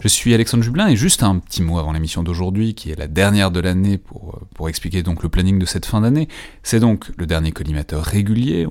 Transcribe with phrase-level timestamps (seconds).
[0.00, 3.08] Je suis Alexandre Jublin et juste un petit mot avant l'émission d'aujourd'hui, qui est la
[3.08, 6.28] dernière de l'année pour, euh, pour expliquer donc le planning de cette fin d'année.
[6.62, 8.68] C'est donc le dernier collimateur régulier,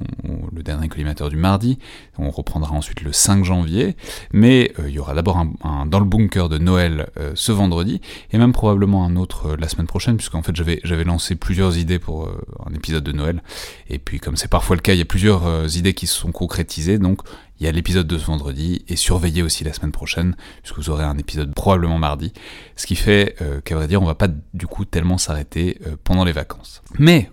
[0.56, 1.80] le dernier collimateur du mardi.
[2.18, 3.98] On reprendra ensuite le 5 janvier,
[4.32, 8.00] mais euh, il y aura d'abord un, dans le bunker de Noël euh, ce vendredi,
[8.32, 12.00] et même probablement un autre la semaine prochaine, puisqu'en fait j'avais, j'avais lancé plusieurs idées
[12.00, 12.30] pour
[12.66, 13.44] un épisode de Noël,
[13.90, 16.32] et puis comme c'est parfois le cas, il y a plusieurs idées qui se sont
[16.32, 17.22] concrétisées, donc
[17.60, 20.90] il y a l'épisode de ce vendredi, et surveillez aussi la semaine prochaine, puisque vous
[20.90, 22.34] aurez un épisode probablement mardi,
[22.76, 25.96] ce qui fait euh, qu'à vrai dire, on va pas du coup tellement s'arrêter euh,
[26.04, 26.82] pendant les vacances.
[27.00, 27.30] Mais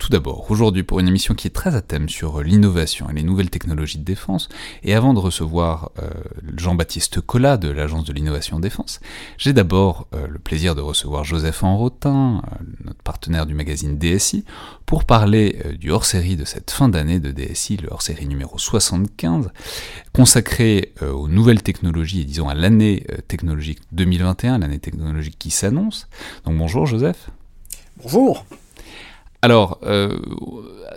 [0.00, 3.22] tout d'abord, aujourd'hui pour une émission qui est très à thème sur l'innovation et les
[3.22, 4.48] nouvelles technologies de défense,
[4.82, 6.08] et avant de recevoir euh,
[6.56, 9.00] Jean-Baptiste Collat de l'Agence de l'innovation défense,
[9.36, 14.46] j'ai d'abord euh, le plaisir de recevoir Joseph Enrotin, euh, notre partenaire du magazine DSI,
[14.86, 19.50] pour parler du hors-série de cette fin d'année de DSI, le hors-série numéro 75,
[20.14, 26.08] consacré aux nouvelles technologies et disons à l'année technologique 2021, l'année technologique qui s'annonce.
[26.44, 27.30] Donc bonjour Joseph.
[28.02, 28.44] Bonjour.
[29.42, 30.18] Alors, euh,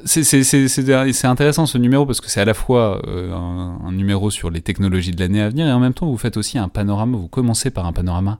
[0.05, 4.61] c'est intéressant ce numéro parce que c'est à la fois euh, un, numéro sur les
[4.61, 7.29] technologies de l'année à venir et en même temps vous faites aussi un panorama, vous
[7.29, 8.39] commencez par un panorama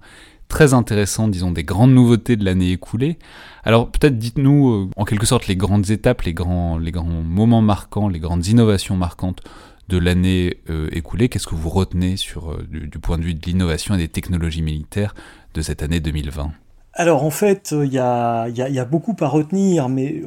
[0.49, 3.17] très intéressant, disons, des grandes nouveautés de l'année écoulée.
[3.63, 7.61] Alors peut-être dites-nous euh, en quelque sorte les grandes étapes, les grands, les grands moments
[7.61, 9.41] marquants, les grandes innovations marquantes
[9.87, 10.57] de l'année
[10.91, 11.27] écoulée.
[11.27, 14.61] Qu'est-ce que vous retenez sur, du, du point de vue de l'innovation et des technologies
[14.61, 15.13] militaires
[15.53, 16.51] de cette année 2020
[16.95, 20.21] alors en fait, il y a, beaucoup à retenir, mais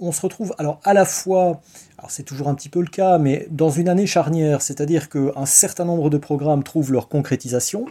[0.00, 1.60] on, se retrouve alors à la fois,
[2.08, 5.84] c'est toujours un petit peu le cas, mais dans une année charnière, c'est-à-dire qu'un certain
[5.84, 7.86] nombre de programmes trouvent leur concrétisation,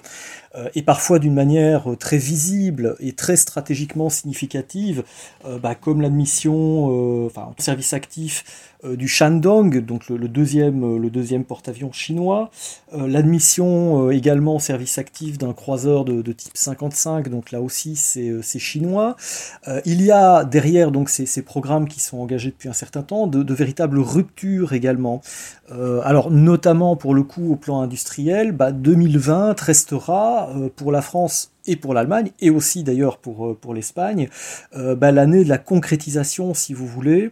[0.56, 5.04] euh, et parfois d'une manière très visible et très stratégiquement significative,
[5.46, 8.44] euh, bah, comme l'admission, euh, enfin service actif
[8.84, 12.50] euh, du Shandong, donc le, deuxième, euh, porte-avions chinois,
[12.94, 18.60] euh, l'admission également au service actif d'un croiseur de, type 55, donc là aussi c'est
[18.60, 19.16] chinois.
[19.86, 23.54] il y a derrière donc ces, programmes qui sont engagés depuis un certain temps de
[23.54, 25.22] véritables ruptures également.
[26.04, 31.76] alors notamment pour le coup au plan industriel, bah, 2020 restera pour la France et
[31.76, 34.30] pour l'Allemagne, et aussi d'ailleurs pour, pour l'Espagne,
[34.76, 37.32] bah, l'année de la concrétisation, si vous voulez,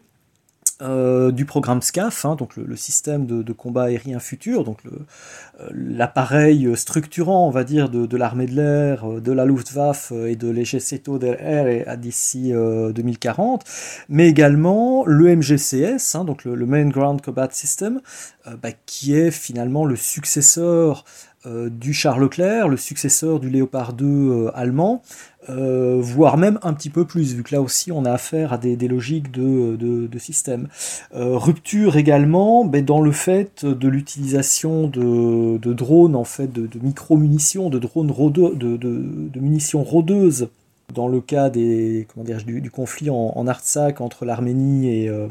[0.82, 6.72] euh, du programme SCAF, hein, donc le, système de, combat aérien futur, donc euh, l'appareil
[6.78, 11.36] structurant, va dire, de, l'armée de l'air, euh, de la Luftwaffe et de l'Ejército del
[11.42, 13.66] Air d'ici 2040,
[14.08, 18.00] mais également le MGCS, hein, donc le, Main Ground Combat System,
[18.46, 21.04] bah, qui est finalement le successeur
[21.46, 25.02] du Charles Leclerc, le successeur du Léopard 2 allemand,
[25.48, 28.58] euh, voire même un petit peu plus, vu que là aussi on a affaire à
[28.58, 30.68] des, logiques de, de, système.
[31.16, 37.70] Euh, rupture également ben, dans le fait de l'utilisation de, drones, en fait, de, micro-munitions,
[37.70, 40.50] de drones de, munitions rôdeuses
[40.94, 45.28] dans le cas des, comment du, du, conflit en, en Artsakh entre l'Arménie et, euh,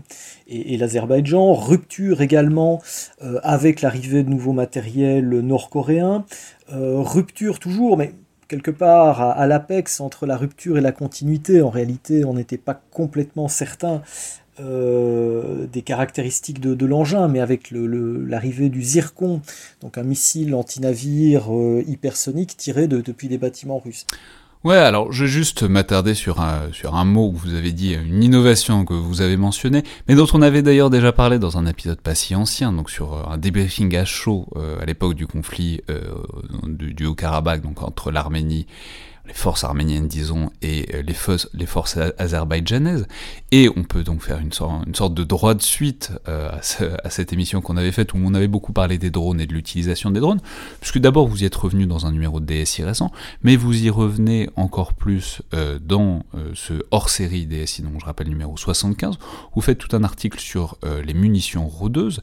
[0.47, 2.81] et, l'Azerbaïdjan, rupture également
[3.43, 6.25] avec l'arrivée de nouveaux matériels nord-coréens,
[6.71, 8.13] rupture toujours, mais
[8.49, 11.63] quelque part à, l'apex entre la rupture et la continuité.
[11.63, 14.03] En réalité, on n'était pas complètement certain
[14.61, 19.41] euh, des caractéristiques de, l'engin, mais avec l'arrivée du Zircon,
[19.83, 24.07] donc un missile anti-navire euh, hypersonique tiré depuis des bâtiments russes.
[24.69, 27.95] Ouais, alors je vais juste m'attarder sur un, sur un mot que vous avez dit,
[27.95, 31.65] une innovation que vous avez mentionné, mais dont on avait d'ailleurs déjà parlé dans un
[31.65, 35.27] épisode pas si ancien, donc sur euh, un débriefing à chaud euh, à l'époque du
[35.27, 36.03] conflit euh,
[36.65, 38.67] du, du Haut-Karabakh, donc entre l'Arménie
[39.29, 43.07] les forces arméniennes, disons, et euh, les, forces, les forces azerbaïdjanaises.
[43.53, 47.61] Et on peut donc faire une sorte, de droit de suite euh, à, cette émission
[47.61, 50.41] qu'on avait faite où on avait beaucoup parlé des drones et de l'utilisation des drones,
[50.81, 53.13] puisque d'abord vous y êtes revenu dans un numéro de DSI récent,
[53.43, 56.25] mais vous y revenez encore plus euh, dans
[56.55, 59.19] ce hors-série DSI, donc je rappelle numéro 75, où
[59.57, 62.21] vous faites tout un article sur les munitions rôdeuses,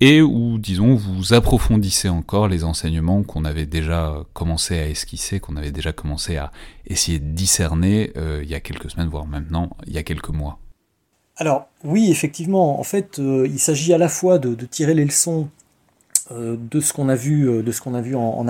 [0.00, 5.56] et où, disons, vous approfondissez encore les enseignements qu'on avait déjà commencé à esquisser, qu'on
[5.56, 6.52] avait déjà commencé à
[6.86, 10.28] essayer de discerner euh, il y a quelques semaines, voire maintenant il y a quelques
[10.28, 10.58] mois.
[11.38, 15.48] Alors oui, effectivement, en fait, euh, il s'agit à la fois de, tirer les leçons
[16.30, 18.46] euh, de ce qu'on a vu, de ce qu'on a vu en, en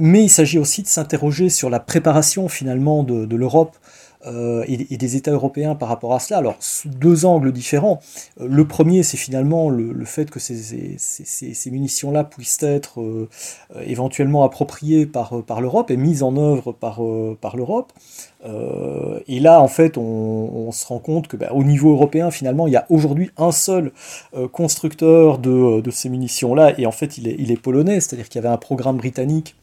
[0.00, 3.76] mais il s'agit aussi de s'interroger sur la préparation finalement de l'Europe
[4.26, 6.38] et, des États européens par rapport à cela.
[6.38, 8.00] Alors, sous deux angles différents.
[8.40, 13.28] le premier, c'est finalement le, fait que ces, munitions-là puissent être
[13.84, 17.00] éventuellement appropriées par, l'Europe et mises en œuvre par,
[17.56, 17.92] l'Europe.
[18.44, 22.66] Euh, et là, en fait, on, se rend compte que, bah, au niveau européen, finalement,
[22.66, 23.92] il y a aujourd'hui un seul
[24.36, 28.52] euh, constructeur de, ces munitions-là, et en fait, il est polonais, c'est-à-dire qu'il y avait
[28.52, 29.56] un programme britannique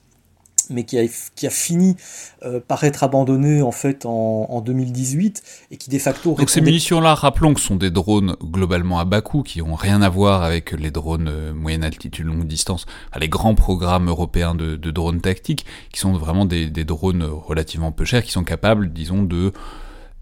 [0.73, 1.03] mais qui a,
[1.35, 1.95] qui a fini
[2.43, 7.15] euh, par être abandonné en fait en, 2018 et qui de facto donc ces munitions-là,
[7.15, 10.43] rappelons que ce sont des drones globalement à bas coût qui ont rien à voir
[10.43, 12.85] avec les drones euh, moyenne altitude longue distance,
[13.19, 18.23] les grands programmes européens de, drones tactiques qui sont vraiment des, drones relativement peu chers
[18.23, 19.53] qui sont capables, disons, de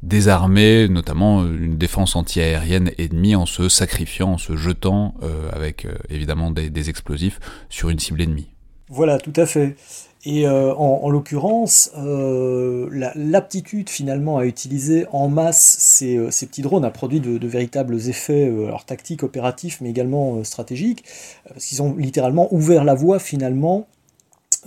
[0.02, 6.52] désarmer notamment une défense antiaérienne ennemie en se sacrifiant, en se jetant euh, avec évidemment
[6.52, 7.40] des, des explosifs
[7.70, 8.50] sur une cible ennemie.
[8.90, 9.76] Voilà, tout à fait.
[10.24, 16.86] Et euh, en, l'occurrence, euh, l'aptitude finalement à utiliser en masse ces, euh, petits drones
[16.86, 21.04] a produit de, véritables effets alors, tactiques, opératifs, mais également stratégiques,
[21.48, 23.88] parce qu'ils ont littéralement ouvert la voie finalement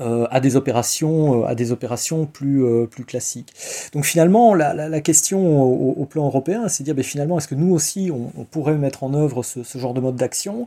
[0.00, 2.64] à des opérations, à des opérations plus,
[3.06, 3.54] classiques.
[3.92, 7.72] Donc finalement, la, question au, plan européen, c'est de dire ben, finalement, est-ce que nous
[7.72, 10.66] aussi, on, pourrait mettre en œuvre ce, genre de mode d'action?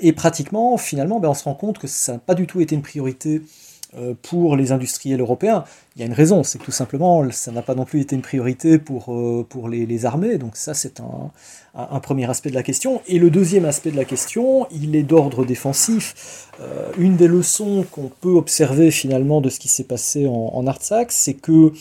[0.00, 2.76] Et pratiquement, finalement, ben, on se rend compte que ça n'a pas du tout été
[2.76, 3.42] une priorité
[4.22, 5.64] pour les industriels européens.
[5.96, 8.16] Il y a une raison, c'est que tout simplement, ça n'a pas non plus été
[8.16, 10.38] une priorité pour, euh, pour les, armées.
[10.38, 11.30] Donc ça, c'est un,
[11.74, 13.00] un, premier aspect de la question.
[13.06, 16.50] Et le deuxième aspect de la question, il est d'ordre défensif.
[16.60, 20.66] Euh, une des leçons qu'on peut observer finalement de ce qui s'est passé en, en
[20.66, 21.72] Artsakh, c'est que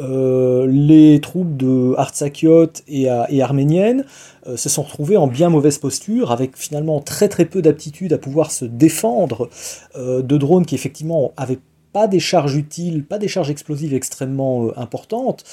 [0.00, 4.04] euh, les troupes de Artsakiot et, et arméniennes
[4.46, 8.18] euh, se sont retrouvées en bien mauvaise posture, avec finalement très très peu d'aptitude à
[8.18, 9.48] pouvoir se défendre
[9.96, 11.60] euh, de drones qui effectivement avaient
[11.92, 15.44] pas des charges utiles, pas des charges explosives extrêmement importantes,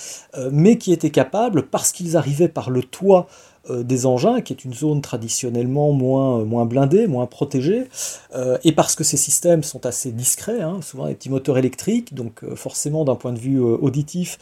[0.52, 4.66] mais qui étaient capables, parce qu'ils arrivaient par le toit euh, des engins, qui est
[4.66, 7.88] une zone traditionnellement moins, euh, blindée, moins protégée,
[8.36, 12.14] euh, et parce que ces systèmes sont assez discrets, hein, souvent des petits moteurs électriques,
[12.14, 14.40] donc forcément d'un point de vue auditif,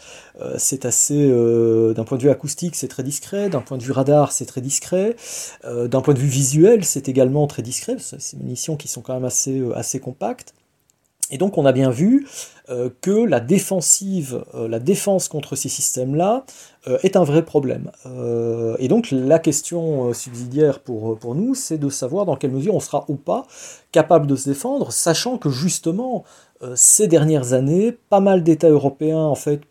[0.58, 4.32] c'est assez, d'un point de vue acoustique, c'est très discret, d'un point de vue radar,
[4.32, 5.16] c'est très discret,
[5.64, 9.14] d'un point de vue visuel, c'est également très discret, c'est des munitions qui sont quand
[9.14, 10.54] même assez compactes.
[11.32, 12.28] Et donc on a bien vu
[12.70, 16.46] euh, que la défensive, euh, la défense contre ces systèmes-là
[16.88, 17.92] euh, est un vrai problème.
[18.80, 22.80] et donc la question subsidiaire pour, pour nous, c'est de savoir dans quelle mesure on
[22.80, 23.46] sera ou pas
[23.92, 26.24] capable de se défendre, sachant que justement
[26.76, 29.62] ces dernières années, pas mal d'États européens en fait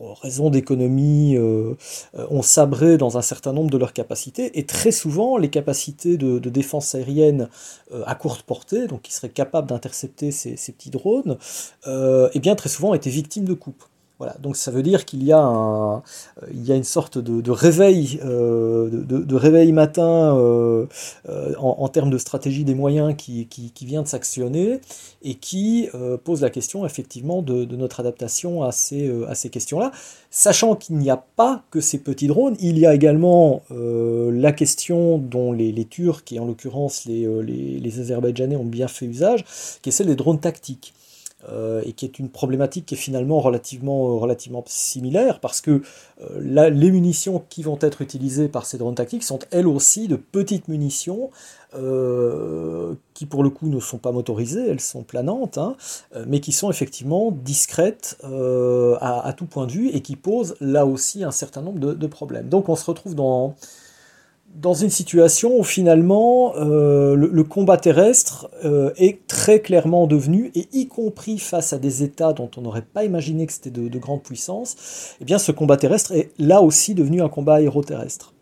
[0.00, 1.74] pour raison d'économie, euh,
[2.14, 6.16] euh, ont sabré dans un certain nombre de leurs capacités, et très souvent, les capacités
[6.16, 7.50] de, défense aérienne
[7.92, 11.36] euh, à courte portée, donc qui seraient capables d'intercepter ces, ces, petits drones,
[11.86, 13.84] eh bien très souvent étaient victimes de coupes.
[14.20, 16.02] Voilà, donc ça veut dire qu'il y, a a
[16.74, 20.84] une sorte de, réveil, euh, de, réveil matin euh,
[21.30, 24.82] euh, en, termes de stratégie des moyens qui, vient de s'actionner
[25.22, 25.88] et qui
[26.22, 29.90] pose la question effectivement de, notre adaptation à ces, questions-là,
[30.30, 35.16] sachant qu'il n'y a pas que ces petits drones, il y a également la question
[35.16, 39.46] dont les, Turcs et en l'occurrence les Azerbaïdjanais ont bien fait usage,
[39.80, 40.92] qui est celle des drones tactiques.
[41.48, 45.80] Euh, et qui est une problématique qui est finalement relativement, euh, relativement similaire parce que
[46.20, 50.16] euh, les munitions qui vont être utilisées par ces drones tactiques sont elles aussi de
[50.16, 51.30] petites munitions
[53.14, 55.76] qui pour le coup ne sont pas motorisées, elles sont planantes, hein,
[56.26, 61.22] mais qui sont effectivement discrètes à, tout point de vue et qui posent là aussi
[61.22, 62.48] un certain nombre de problèmes.
[62.48, 63.54] Donc on se retrouve dans
[64.54, 70.68] dans une situation où finalement euh, le, combat terrestre euh, est très clairement devenu, et
[70.72, 73.98] y compris face à des États dont on n'aurait pas imaginé que c'était de, de
[73.98, 78.34] grandes puissances, eh bien ce combat terrestre est là aussi devenu un combat aéroterrestre.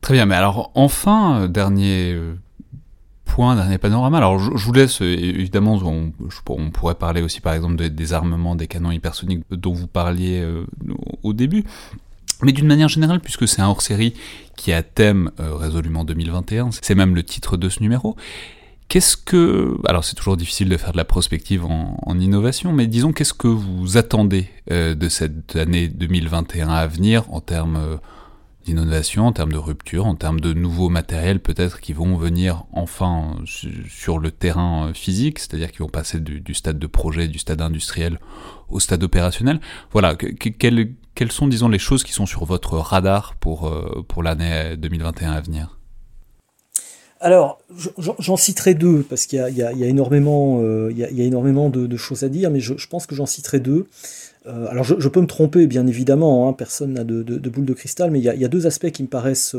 [0.00, 2.18] Très bien, mais alors enfin, euh, dernier
[3.24, 4.16] point, dernier panorama.
[4.16, 8.90] Alors je, vous laisse, évidemment, on, pourrait parler aussi par exemple des, armements, des canons
[8.90, 10.44] hypersoniques dont vous parliez
[11.22, 11.64] au début.
[12.42, 14.14] Mais d'une manière générale, puisque c'est un hors-série
[14.56, 18.16] qui a thème euh, résolument 2021, c'est même le titre de ce numéro,
[18.88, 19.76] qu'est-ce que...
[19.86, 23.48] Alors c'est toujours difficile de faire de la prospective en, innovation, mais disons qu'est-ce que
[23.48, 27.96] vous attendez euh, de cette année 2021 à venir en termes euh,
[28.64, 33.36] d'innovation, en termes de rupture, en termes de nouveaux matériels peut-être qui vont venir enfin
[33.46, 38.18] sur le terrain physique, c'est-à-dire qui vont passer du, stade de projet, du stade industriel
[38.68, 39.60] au stade opérationnel?
[39.92, 44.22] Voilà, quel quelles sont, disons, les choses qui sont sur votre radar pour, euh, pour
[44.22, 45.76] l'année 2021 à venir?
[47.20, 47.58] Alors,
[48.20, 52.28] j'en citerai deux, parce qu'il y, a énormément, il y a, énormément de, choses à
[52.28, 53.88] dire, mais je, pense que j'en citerai deux.
[54.46, 58.20] alors, je, peux me tromper, bien évidemment, hein, personne n'a de, boule de cristal, mais
[58.20, 59.56] il y, a, deux aspects qui me paraissent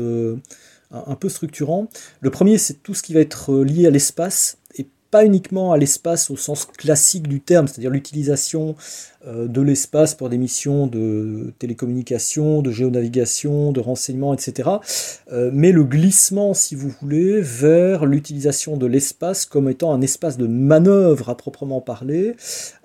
[0.90, 1.88] un, peu structurants.
[2.22, 4.56] Le premier, c'est tout ce qui va être lié à l'espace,
[5.10, 8.76] pas uniquement à l'espace au sens classique du terme, c'est-à-dire l'utilisation
[9.26, 14.70] euh, de l'espace pour des missions de télécommunication, de géonavigation, de renseignement, etc.
[15.32, 20.38] Euh, mais le glissement, si vous voulez, vers l'utilisation de l'espace comme étant un espace
[20.38, 22.36] de manœuvre à proprement parler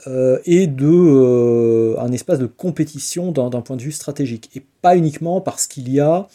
[0.08, 4.50] euh, et de un espace de compétition d'un point de vue stratégique.
[4.56, 6.28] Et pas uniquement parce qu'il y a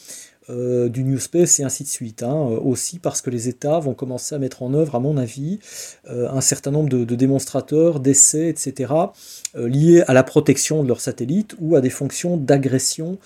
[0.50, 2.23] euh, du New Space et ainsi de suite.
[2.23, 2.49] Hein.
[2.50, 5.59] Euh, aussi parce que les États vont commencer à mettre en œuvre, à mon avis,
[6.09, 8.92] euh, un certain nombre de, démonstrateurs, d'essais, etc.,
[9.54, 13.19] liés à la protection de leurs satellites ou à des fonctions d'agression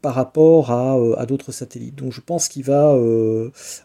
[0.00, 1.94] par rapport à, d'autres satellites.
[1.96, 2.96] Donc je pense qu'il va,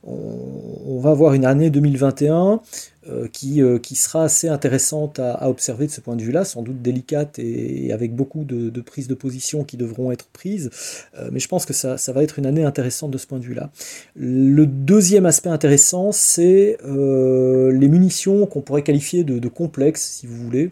[0.03, 2.61] on, va avoir une année 2021
[2.96, 2.96] euh,
[3.31, 6.81] qui, euh, qui, sera assez intéressante à, observer de ce point de vue-là, sans doute
[6.81, 10.69] délicate et, avec beaucoup de, prises de position qui devront être prises,
[11.17, 13.43] euh, mais je pense que ça, va être une année intéressante de ce point de
[13.43, 13.69] vue-là.
[14.15, 20.71] Le deuxième aspect intéressant, c'est les munitions qu'on pourrait qualifier de complexes, si vous voulez.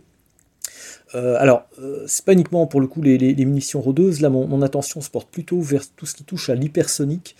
[1.15, 5.01] Euh, alors, euh, c'est pas uniquement pour le coup les, munitions rôdeuses, là mon, attention
[5.01, 7.35] se porte plutôt vers tout ce qui touche à l'hypersonique,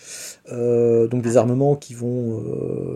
[0.52, 2.44] euh, donc des armements qui vont,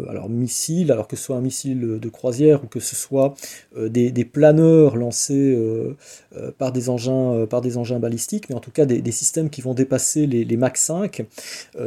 [0.09, 3.33] alors missiles, alors que ce soit un missile de croisière ou que ce soit
[3.77, 5.57] des, planeurs lancés
[6.57, 9.73] par, des engins, par des engins balistiques, mais en tout cas des, systèmes qui vont
[9.73, 11.25] dépasser les, les Mach 5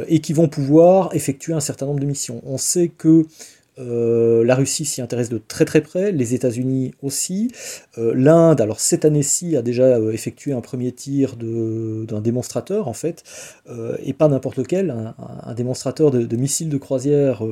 [0.07, 2.41] et qui vont pouvoir effectuer un certain nombre de missions.
[2.45, 3.25] On sait que
[3.79, 7.51] euh, la Russie s'y intéresse de très très près, les États-Unis aussi.
[7.97, 12.93] Euh, L'Inde, alors cette année-ci, a déjà euh, effectué un premier tir d'un démonstrateur en
[12.93, 13.23] fait,
[14.03, 17.43] et pas n'importe lequel, un, démonstrateur de, missiles de croisière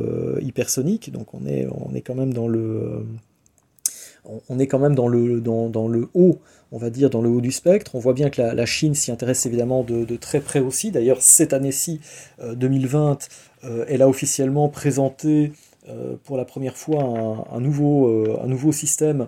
[0.42, 1.12] hypersonique.
[1.12, 3.06] Donc on est, on est quand même dans le
[4.50, 6.40] on est quand même dans le, dans, le haut,
[6.72, 7.96] on va dire, dans le haut du spectre.
[7.96, 10.92] On voit bien que la, Chine s'y intéresse évidemment de, très près aussi.
[10.92, 12.01] D'ailleurs, cette année-ci,
[12.44, 13.28] 2020,
[13.88, 15.54] elle a officiellement présenté
[16.24, 19.28] pour la première fois un, nouveau, euh, un nouveau système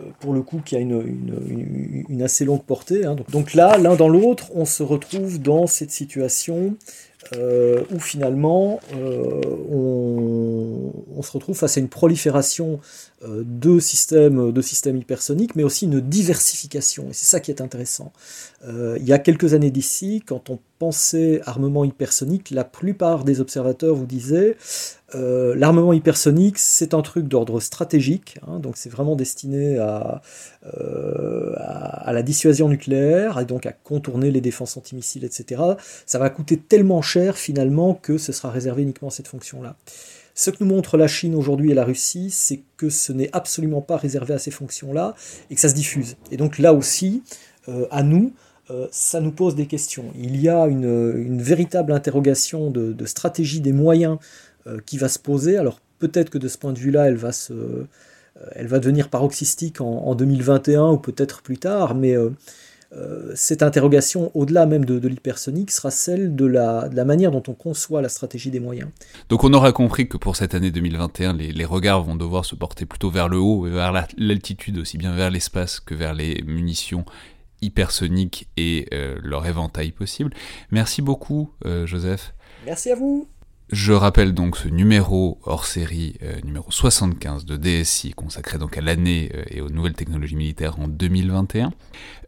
[0.00, 3.04] euh, pour le coup qui a une, assez longue portée.
[3.04, 3.16] Hein.
[3.30, 6.76] Donc, là, l'un dans l'autre, on se retrouve dans cette situation
[7.92, 12.80] où finalement on, on, se retrouve face à une prolifération
[13.24, 17.04] de systèmes, de systèmes hypersoniques, mais aussi une diversification.
[17.10, 18.12] Et c'est ça qui est intéressant.
[18.66, 20.58] il y a quelques années d'ici, quand on
[21.46, 24.56] armement hypersonique, la plupart des observateurs vous disaient
[25.14, 32.12] euh, l'armement hypersonique, c'est un truc d'ordre stratégique, hein, donc c'est vraiment destiné euh, à,
[32.12, 35.62] la dissuasion nucléaire et donc à contourner les défenses antimissiles, etc.
[36.06, 39.76] Ça va coûter tellement cher finalement que ce sera réservé uniquement à cette fonction-là.
[40.34, 43.82] Ce que nous montre la Chine aujourd'hui et la Russie, c'est que ce n'est absolument
[43.82, 45.14] pas réservé à ces fonctions-là
[45.50, 46.16] et que ça se diffuse.
[46.30, 47.22] Et donc là aussi,
[47.68, 48.32] euh, à nous,
[48.90, 50.12] ça nous pose des questions.
[50.16, 54.18] Il y a une, véritable interrogation de stratégie des moyens
[54.68, 55.56] euh, qui va se poser.
[55.56, 57.88] Alors peut-être que de ce point de vue-là, elle va se, euh,
[58.52, 62.30] elle va devenir paroxystique en, 2021 ou peut-être plus tard, mais euh,
[63.34, 68.08] cette interrogation, au-delà même de, l'hypersonique, sera celle de la, manière dont on conçoit la
[68.08, 68.88] stratégie des moyens.
[69.30, 72.86] Donc on aura compris que pour cette année 2021, les, regards vont devoir se porter
[72.86, 77.04] plutôt vers le haut, vers l'altitude, aussi bien vers l'espace que vers les munitions
[77.62, 78.88] hypersoniques et
[79.22, 80.32] leur éventail possible.
[80.70, 82.34] Merci beaucoup, Joseph.
[82.66, 83.28] Merci à vous.
[83.72, 88.82] Je rappelle donc ce numéro hors série, euh, numéro 75 de DSI, consacré donc à
[88.82, 91.72] l'année euh, et aux nouvelles technologies militaires en 2021,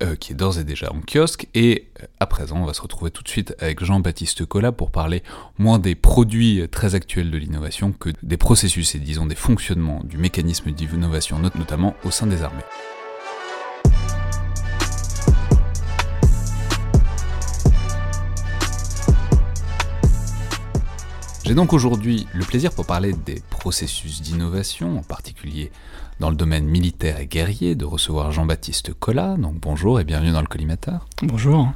[0.02, 1.46] euh, qui est d'ores et déjà en kiosque.
[1.52, 5.22] Et à présent, on va se retrouver tout de suite avec Jean-Baptiste Collat pour parler
[5.58, 10.16] moins des produits très actuels de l'innovation que des processus et disons des fonctionnements du
[10.16, 12.64] mécanisme d'innovation, notamment au sein des armées.
[21.44, 25.70] J'ai donc aujourd'hui le plaisir pour parler des processus d'innovation, en particulier
[26.18, 29.36] dans le domaine militaire et guerrier, de recevoir Jean-Baptiste Collat.
[29.36, 31.06] Donc bonjour et bienvenue dans le collimateur.
[31.22, 31.70] Bonjour.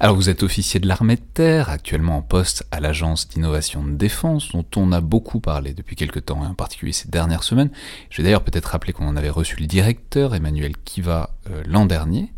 [0.00, 3.92] Alors vous êtes officier de l'armée de terre, actuellement en poste à l'agence d'innovation de
[3.92, 7.70] défense, dont on a beaucoup parlé depuis quelques temps, et en particulier ces dernières semaines.
[8.10, 11.86] Je vais d'ailleurs peut-être rappeler qu'on en avait reçu le directeur, Emmanuel Kiva, euh, l'an
[11.86, 12.32] dernier.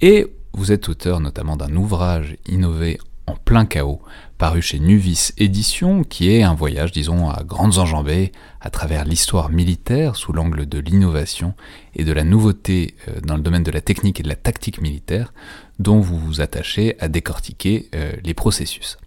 [0.00, 4.00] Et vous êtes auteur notamment d'un ouvrage innové en plein chaos,
[4.38, 9.50] paru chez Nuvis Édition, qui est un voyage, disons, à grandes enjambées à travers l'histoire
[9.50, 11.54] militaire sous l'angle de l'innovation
[11.94, 14.80] et de la nouveauté euh, dans le domaine de la technique et de la tactique
[14.80, 15.32] militaire,
[15.78, 18.98] dont vous vous attachez à décortiquer euh, les processus.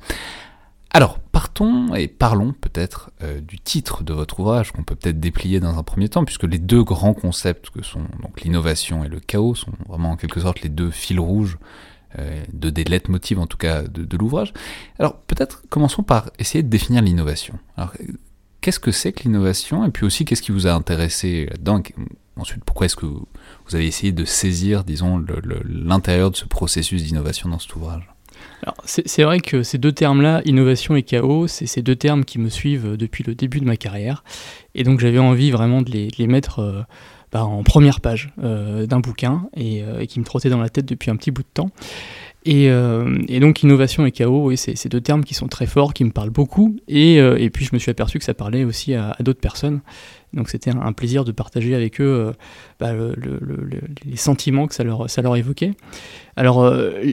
[0.91, 5.59] Alors, partons et parlons peut-être euh, du titre de votre ouvrage qu'on peut peut-être déplier
[5.59, 8.01] dans un premier temps, puisque les deux grands concepts que sont
[8.43, 11.57] l'innovation et le chaos sont vraiment en quelque sorte les deux fils rouges
[12.17, 14.53] de des leitmotivs en tout cas de, l'ouvrage.
[14.97, 17.59] Alors peut-être commençons par essayer de définir l'innovation.
[17.77, 17.93] Alors
[18.61, 19.85] qu'est-ce que c'est que l'innovation?
[19.85, 21.81] Et puis aussi qu'est-ce qui vous a intéressé là-dedans?
[22.35, 23.27] Ensuite, pourquoi est-ce que vous,
[23.73, 25.23] avez essayé de saisir, disons,
[25.65, 28.09] l'intérieur de ce processus d'innovation dans cet ouvrage?
[28.85, 32.49] C'est vrai que ces deux termes-là, innovation et chaos, c'est ces deux termes qui me
[32.49, 34.23] suivent depuis le début de ma carrière.
[34.75, 36.81] Et donc j'avais envie vraiment de les, mettre euh,
[37.31, 40.85] bah, en première page euh, d'un bouquin et, et, qui me trottait dans la tête
[40.85, 41.71] depuis un petit bout de temps.
[42.47, 46.03] Euh, et, donc innovation et chaos, oui, c'est deux termes qui sont très forts, qui
[46.03, 46.77] me parlent beaucoup.
[46.87, 49.81] Et, euh, puis je me suis aperçu que ça parlait aussi à, d'autres personnes.
[50.33, 52.31] Donc c'était un, plaisir de partager avec eux euh,
[52.79, 52.91] bah,
[54.05, 55.71] les sentiments que ça leur, ça leur évoquait.
[56.35, 56.71] Alors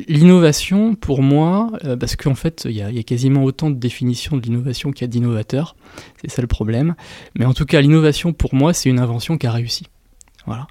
[0.08, 4.42] l'innovation, pour moi, parce qu'en fait il y, y, a quasiment autant de définitions de
[4.42, 5.76] l'innovation qu'il y a d'innovateurs,
[6.20, 6.94] c'est ça le problème.
[7.36, 9.86] Mais en tout cas l'innovation, pour moi, c'est une invention qui a réussi.
[10.46, 10.66] Voilà.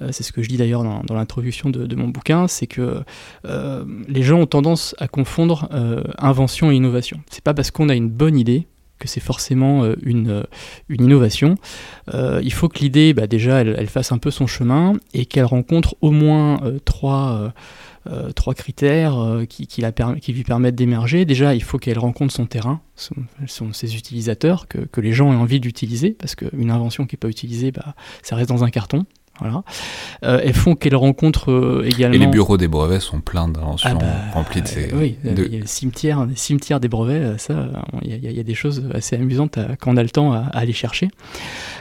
[0.00, 3.02] Euh, c'est ce que je dis d'ailleurs dans, l'introduction de, mon bouquin, c'est que
[3.44, 7.20] euh, les gens ont tendance à confondre euh, invention et innovation.
[7.30, 8.66] C'est pas parce qu'on a une bonne idée
[8.98, 10.42] que c'est forcément une,
[10.90, 11.54] innovation.
[12.12, 15.94] il faut que l'idée, bah, déjà, elle, fasse un peu son chemin et qu'elle rencontre
[16.00, 17.52] au moins trois,
[18.56, 19.68] critères qui,
[20.32, 21.24] lui permettent d'émerger.
[21.24, 22.80] Déjà, il faut qu'elle rencontre son terrain,
[23.46, 27.28] ses utilisateurs, que, que, les gens aient envie d'utiliser, parce qu'une invention qui n'est pas
[27.28, 27.94] utilisée, bah,
[28.24, 29.06] ça reste dans un carton.
[29.40, 29.62] Voilà.
[30.24, 32.14] Euh, elles font qu'elles rencontrent également.
[32.14, 34.92] Euh, Et les bureaux des brevets sont pleins d'inventions ah bah, remplis de ces.
[34.94, 37.68] oui, il y a le cimetière, les cimetières des brevets, euh, ça,
[38.02, 41.08] il y, a, des choses assez amusantes quand on a le temps à, aller chercher.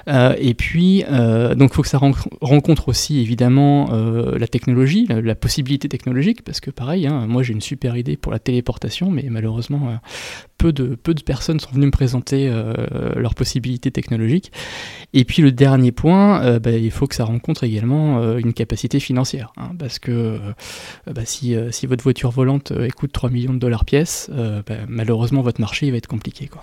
[0.08, 2.00] Et puis, donc, il faut que ça
[2.42, 7.62] rencontre aussi évidemment la technologie, la, possibilité technologique, parce que pareil, hein, moi j'ai une
[7.62, 10.00] super idée pour la téléportation, mais malheureusement,
[10.58, 12.52] peu de, peu de personnes sont venues me présenter
[13.16, 14.52] leurs possibilités technologiques.
[15.14, 19.00] Et puis le dernier point, bah, il faut que ça rencontre également euh, une capacité
[19.00, 19.52] financière.
[19.58, 20.38] Hein, parce que euh,
[21.12, 25.42] bah, si, euh, si, votre voiture volante coûte 3 millions de dollars pièce, bah, malheureusement
[25.42, 26.48] votre marché va être compliqué.
[26.48, 26.62] Quoi.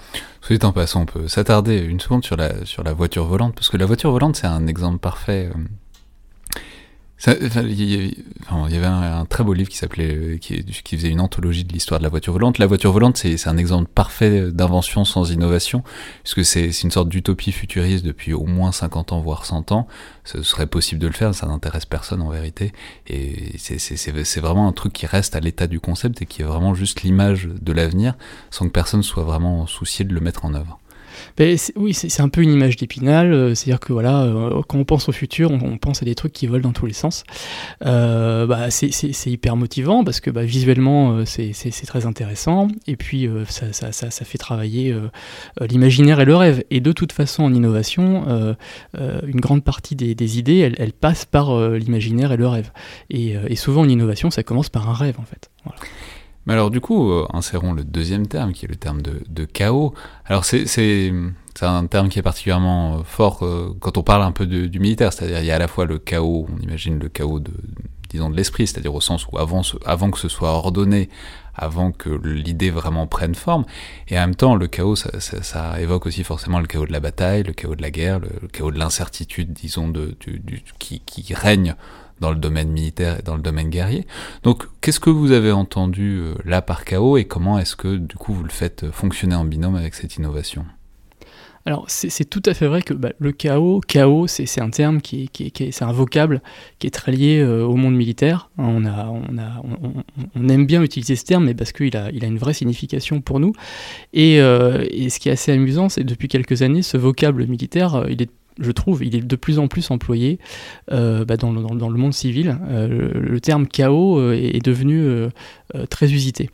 [0.63, 3.77] En passant, on peut s'attarder une seconde sur la, sur la voiture volante, parce que
[3.77, 5.51] la voiture volante c'est un exemple parfait
[7.27, 8.15] il
[8.71, 12.01] y avait un, très beau livre qui s'appelait, qui, qui, faisait une anthologie de l'histoire
[12.01, 12.59] de la voiture volante.
[12.59, 15.83] La voiture volante, c'est un exemple parfait d'invention sans innovation,
[16.23, 19.87] puisque c'est une sorte d'utopie futuriste depuis au moins 50 ans, voire 100 ans.
[20.25, 22.73] Ce serait possible de le faire, ça n'intéresse personne en vérité.
[23.07, 26.75] Et c'est vraiment un truc qui reste à l'état du concept et qui est vraiment
[26.75, 28.15] juste l'image de l'avenir,
[28.51, 30.79] sans que personne soit vraiment soucié de le mettre en œuvre.
[31.39, 35.09] Oui, c'est un peu une image d'épinal, euh, c'est-à-dire que voilà, euh, quand on pense
[35.09, 37.25] au futur, on, pense à des trucs qui volent dans tous les sens.
[37.85, 41.53] Euh, bah, c'est hyper motivant parce que bah, visuellement, c'est
[41.87, 44.95] très intéressant, et puis ça, fait travailler
[45.61, 46.65] l'imaginaire et le rêve.
[46.71, 48.57] Et de toute façon, en innovation,
[48.95, 52.71] une grande partie des, idées, elles, passent par l'imaginaire et le rêve.
[53.11, 55.51] Et, souvent, en innovation, ça commence par un rêve, en fait.
[56.47, 59.95] Mais alors du coup, euh, insérons le deuxième terme, qui est le terme de, chaos.
[60.27, 61.13] Alors c'est
[61.63, 65.13] un terme qui est particulièrement euh, fort euh, quand on parle un peu du militaire,
[65.13, 67.53] c'est-à-dire il y a à la fois le chaos, on imagine le chaos de,
[68.11, 71.09] disons, de l'esprit, c'est-à-dire au sens où avant, avant que ce soit ordonné,
[71.55, 73.65] avant que l'idée vraiment prenne forme,
[74.09, 77.45] et en même temps le chaos, ça, évoque aussi forcément le chaos de la bataille,
[77.45, 81.77] le chaos de la guerre, le, chaos de l'incertitude, disons, de, du, qui, qui règne
[82.21, 84.07] dans le domaine militaire et dans le domaine guerrier.
[84.43, 88.17] Donc, qu'est-ce que vous avez entendu euh, là par chaos et comment est-ce que du
[88.17, 90.65] coup vous le faites fonctionner en binôme avec cette innovation?
[91.67, 95.31] Alors c'est tout à fait vrai que bah, le chaos, chaos, c'est un terme qui,
[95.31, 96.43] qui, qui c'est un vocable
[96.79, 98.51] qui est très lié euh, au monde militaire.
[98.59, 99.63] On, a, on, a,
[100.35, 103.23] on, aime bien utiliser ce terme, mais parce qu'il a, il a une vraie signification
[103.23, 103.55] pour nous.
[104.13, 108.21] Et, euh, ce qui est assez amusant, c'est depuis quelques années, ce vocable militaire, il
[108.21, 110.39] est je trouve, il est de plus en plus employé
[110.93, 112.57] euh, bah, dans, le, monde civil.
[112.69, 115.29] Euh, le, terme chaos euh, est, devenu
[115.91, 116.51] très usité.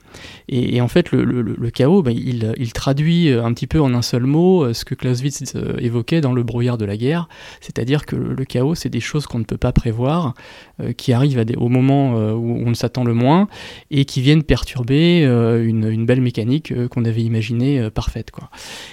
[0.49, 4.73] Et, en fait, le, chaos, bah, il, traduit un petit peu en un seul mot
[4.73, 7.29] ce que Clausewitz évoquait dans le brouillard de la guerre,
[7.61, 10.35] c'est-à-dire que le, chaos, c'est des choses qu'on ne peut pas prévoir,
[10.97, 13.49] qui arrivent au moment où on s'attend le moins,
[13.91, 18.31] et qui viennent perturber une, belle mécanique qu'on avait imaginée parfaite.
[18.31, 18.51] Quoi.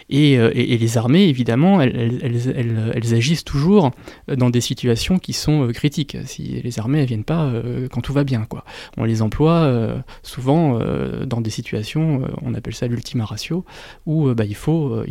[0.09, 0.37] Et,
[0.77, 3.91] les armées, évidemment, elles, elles, agissent toujours
[4.29, 6.17] euh, dans des situations qui sont euh, critiques.
[6.25, 8.63] Si les armées ne viennent pas euh, quand tout va bien, quoi.
[8.97, 9.47] On les emploie
[10.23, 10.79] souvent
[11.25, 13.65] dans des situations, on appelle ça l'ultima ratio,
[14.05, 15.03] où bah, il faut,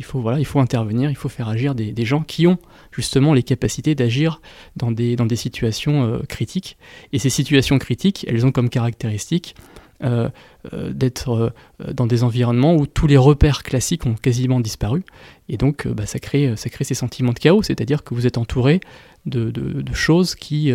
[0.56, 2.58] intervenir, il faut faire agir des, gens qui ont
[2.92, 4.40] justement les capacités d'agir
[4.76, 6.76] dans des, dans des situations critiques.
[7.12, 9.54] Et ces situations critiques, elles ont comme caractéristique
[10.00, 11.52] d'être
[11.92, 15.04] dans des environnements où tous les repères classiques ont quasiment disparu.
[15.48, 18.38] Et donc, bah, ça, crée, ça crée ces sentiments de chaos, c'est-à-dire que vous êtes
[18.38, 18.80] entouré
[19.26, 19.52] de,
[19.92, 20.72] choses qui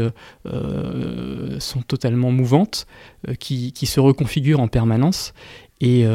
[1.60, 2.88] sont totalement mouvantes,
[3.40, 5.34] qui, se reconfigurent en permanence.
[5.82, 6.06] Et,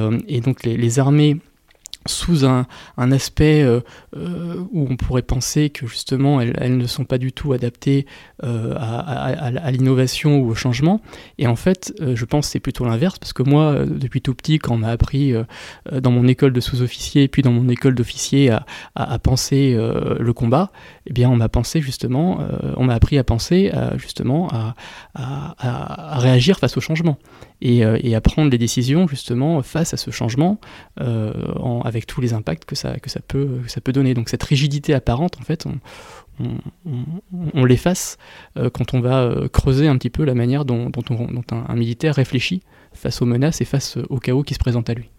[0.41, 1.39] donc, les armées
[2.07, 2.67] sous un,
[2.97, 3.81] aspect euh,
[4.17, 8.07] euh, où on pourrait penser que justement elles, ne sont pas du tout adaptées
[8.45, 11.01] euh, à, l'innovation ou au changement.
[11.39, 14.59] Et en fait, je pense que c'est plutôt l'inverse, parce que moi, depuis tout petit,
[14.59, 15.35] quand on m'a appris
[15.91, 18.51] dans mon école de sous-officier puis dans mon école d'officier
[18.95, 20.71] à, penser le combat,
[21.07, 21.49] eh bien on m'a
[22.85, 24.49] m'a appris à penser justement
[25.15, 27.19] à, réagir face au changement
[27.61, 30.61] et, et, à prendre des décisions justement face à ce changement
[31.01, 32.95] en, avec tous les impacts que ça,
[33.27, 34.15] peut, donner.
[34.15, 35.67] Donc cette rigidité apparente, en fait,
[37.55, 38.19] on, l'efface
[38.59, 41.05] euh, quand on va euh, creuser un petit peu la manière dont, dont,
[41.51, 45.11] un, militaire réfléchit face aux menaces et face au chaos qui se présente à lui.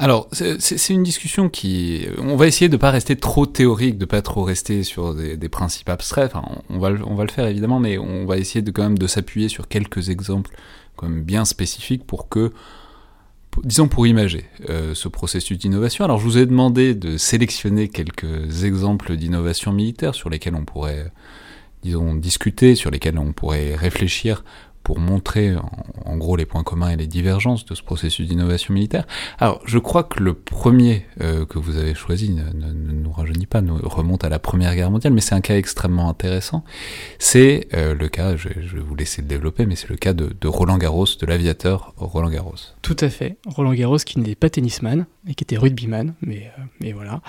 [0.00, 2.06] Alors, c'est une discussion qui...
[2.22, 5.14] On va essayer de ne pas rester trop théorique, de ne pas trop rester sur
[5.14, 6.32] des, principes abstraits.
[6.34, 8.96] Enfin, on va, on va le faire évidemment, mais on va essayer de quand même
[8.96, 10.56] de s'appuyer sur quelques exemples
[10.96, 12.50] quand même bien spécifiques pour que
[13.62, 16.06] disons pour imager euh, ce processus d'innovation.
[16.06, 21.12] Alors je vous ai demandé de sélectionner quelques exemples d'innovation militaire sur lesquels on pourrait,
[21.82, 24.44] disons, discuter, sur lesquels on pourrait réfléchir
[24.82, 25.54] pour montrer
[26.04, 29.06] en, gros les points communs et les divergences de ce processus d'innovation militaire.
[29.38, 33.60] Alors, je crois que le premier euh, que vous avez choisi ne, nous rajeunit pas,
[33.60, 36.64] nous remonte à la Première Guerre mondiale, mais c'est un cas extrêmement intéressant.
[37.18, 40.48] C'est euh, le cas, je, vais vous laisser le développer, mais c'est le cas de,
[40.48, 42.54] Roland Garros, de l'aviateur Roland Garros.
[42.82, 43.36] Tout à fait.
[43.46, 47.20] Roland Garros qui n'est pas tennisman et qui était rugbyman, mais, euh, mais voilà.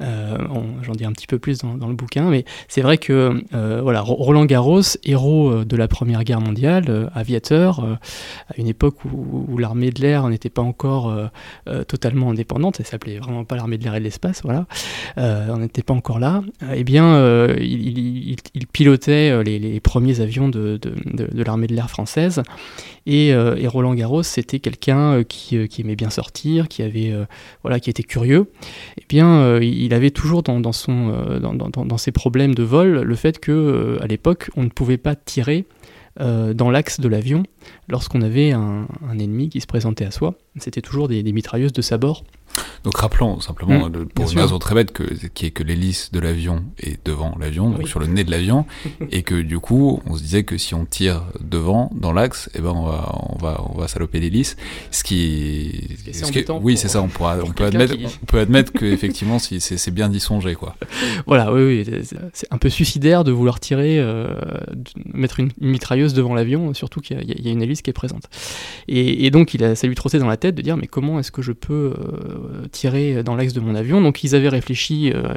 [0.00, 3.42] J'en dis un petit peu plus dans, dans le bouquin, mais c'est vrai que
[3.82, 7.94] voilà, Roland Garros, héros de la Première Guerre mondiale, aviateur, euh,
[8.48, 11.26] à une époque où, l'armée de l'air n'était pas encore euh,
[11.68, 14.66] euh, totalement indépendante, elle s'appelait vraiment pas l'armée de l'air et de l'espace, voilà,
[15.16, 16.42] on n'était pas encore là,
[16.74, 18.36] eh bien, il,
[18.72, 20.78] pilotait les, premiers avions de,
[21.34, 22.42] l'armée de l'air française,
[23.06, 23.34] et,
[23.66, 27.12] Roland Garros, c'était quelqu'un qui, aimait bien sortir, qui avait,
[27.62, 28.50] voilà, qui était curieux,
[28.98, 34.06] eh bien, il avait toujours dans, dans, ses problèmes de vol le fait que, à
[34.06, 35.66] l'époque, on ne pouvait pas tirer
[36.20, 37.44] euh, dans l'axe de l'avion
[37.88, 38.86] lorsqu'on avait un,
[39.18, 40.34] ennemi qui se présentait à soi.
[40.56, 42.24] C'était toujours des, des mitrailleuses de sabord
[42.84, 46.20] donc rappelons simplement, mm, pour une raison très bête, que, qui est que l'hélice de
[46.20, 48.66] l'avion est devant l'avion, donc sur le nez de l'avion,
[49.10, 52.60] et que du coup, on se disait que si on tire devant, dans l'axe, eh
[52.60, 54.56] ben on va, on va, on va saloper l'hélice,
[54.90, 56.28] ce qui, ce
[56.62, 59.90] oui, c'est ça, on pourra, on peut admettre, on peut admettre que effectivement, si, c'est
[59.90, 60.76] bien d'y songer, quoi.
[61.26, 62.00] Voilà, oui, oui,
[62.32, 64.34] c'est un peu suicidaire de vouloir tirer, euh,
[65.12, 68.24] mettre une, mitrailleuse devant l'avion, surtout qu'il y, a une hélice qui est présente.
[68.88, 71.32] Et, donc, il a, ça lui trottait dans la tête de dire, mais comment est-ce
[71.32, 74.00] que je peux euh, tirer dans l'axe de mon avion.
[74.00, 75.34] Donc ils avaient réfléchi, euh,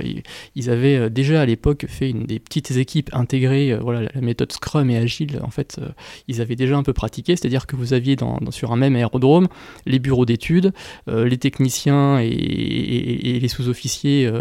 [0.56, 4.90] ils avaient euh, déjà à l'époque fait des petites équipes intégrées, voilà, la méthode Scrum
[4.90, 5.80] et Agile, en fait,
[6.28, 8.16] ils avaient déjà un peu pratiqué, c'est-à-dire que vous aviez
[8.50, 9.48] sur un même aérodrome
[9.86, 10.74] les bureaux d'études,
[11.08, 14.32] les techniciens et, les sous-officiers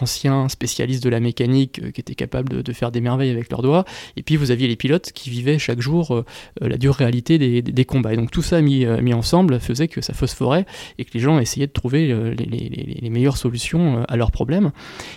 [0.00, 3.84] anciens spécialistes de la mécanique qui étaient capables de, faire des merveilles avec leurs doigts,
[4.16, 6.24] et puis vous aviez les pilotes qui vivaient chaque jour
[6.60, 8.12] la dure réalité des, des, combats.
[8.12, 10.66] Et donc tout ça mis, mis ensemble faisait que ça phosphorait
[10.98, 14.70] et que les gens essayaient de trouver euh, les, meilleures solutions euh, à leurs problèmes.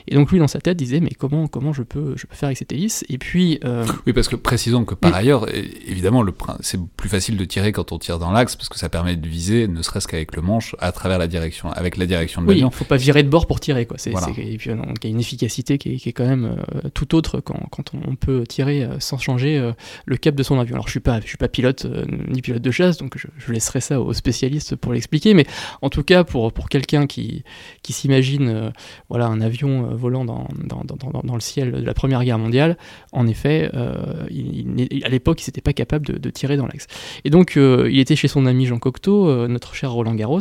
[0.09, 2.47] Et donc lui, dans sa tête, disait, mais comment, comment je, peux, je peux faire
[2.47, 3.05] avec cette hélice?
[3.07, 3.57] Et puis...
[3.63, 5.47] Euh, oui, parce que précisons que par ailleurs,
[5.87, 6.25] évidemment,
[6.59, 9.29] c'est plus facile de tirer quand on tire dans l'axe, parce que ça permet de
[9.29, 12.67] viser, ne serait-ce qu'avec le manche, à travers la direction, avec la direction de l'avion.
[12.67, 13.85] Oui, il ne faut pas virer de bord pour tirer.
[13.85, 13.95] Quoi.
[14.05, 16.57] et puis il y a une efficacité qui est, quand même
[16.93, 19.71] tout autre quand, quand, on peut tirer sans changer
[20.05, 20.75] le cap de son avion.
[20.75, 21.87] Alors je ne suis, pas, je suis pas pilote
[22.27, 25.45] ni pilote de chasse, donc je, je laisserai ça aux spécialistes pour l'expliquer, mais
[25.81, 27.43] en tout cas, pour, pour quelqu'un qui,
[27.83, 28.69] qui s'imagine euh,
[29.09, 32.39] voilà, un avion euh, volant dans, dans, dans, dans, le ciel de la Première Guerre
[32.39, 32.79] mondiale,
[33.11, 36.87] en effet, euh, il, à l'époque, il n'était pas capable de, de, tirer dans l'axe.
[37.25, 40.39] Et donc, il était chez son ami Jean Cocteau, notre cher Roland Garros,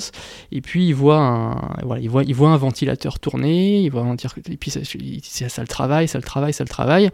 [0.53, 4.03] et puis il voit un, voilà, il voit, il voit un ventilateur tourner, il voit
[4.03, 4.81] un et puis ça,
[5.51, 7.11] ça, le travaille, ça le travaille, ça le travaille,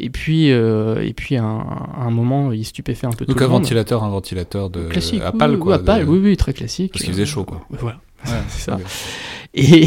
[0.00, 4.02] et puis, et puis à un, moment, il stupéfait un peu donc tout un ventilateur,
[4.02, 5.80] un ventilateur de classique, à pale, quoi.
[6.08, 6.92] oui, oui, très classique.
[6.92, 7.64] Parce qu'il faisait chaud, quoi.
[7.70, 8.00] Voilà.
[8.48, 8.78] c'est ça.
[9.54, 9.86] Et,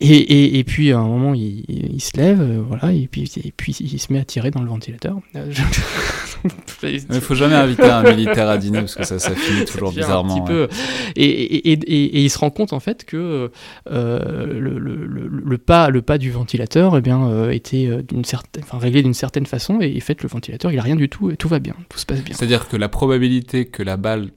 [0.00, 3.52] et, et, puis à un moment, il, il se lève, euh, voilà, et puis, et
[3.56, 5.18] puis il se met à tirer dans le ventilateur.
[6.82, 9.92] il ne faut jamais inviter un militaire à dîner parce que ça, ça finit toujours
[9.92, 10.36] bizarrement.
[10.36, 10.68] Un petit peu.
[11.16, 13.50] Et, et, il se rend compte en fait que
[13.90, 18.62] euh, le, le, le, pas, le pas du ventilateur eh bien, euh, était d'une certaine,
[18.62, 21.30] enfin, réglé d'une certaine façon, et en fait, le ventilateur, il a rien du tout,
[21.30, 22.34] et tout va bien, tout se passe bien.
[22.34, 24.30] C'est-à-dire que la probabilité que la balle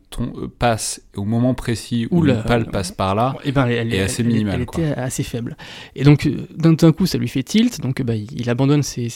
[0.57, 4.23] passe au moment précis où, le pale passe par là eh ben, elle, est assez
[4.23, 4.55] minimale.
[4.55, 5.57] Elle, était assez faible.
[5.95, 7.81] Et donc, d'un coup, ça lui fait tilt.
[7.81, 9.09] Donc, bah, il, abandonne ses,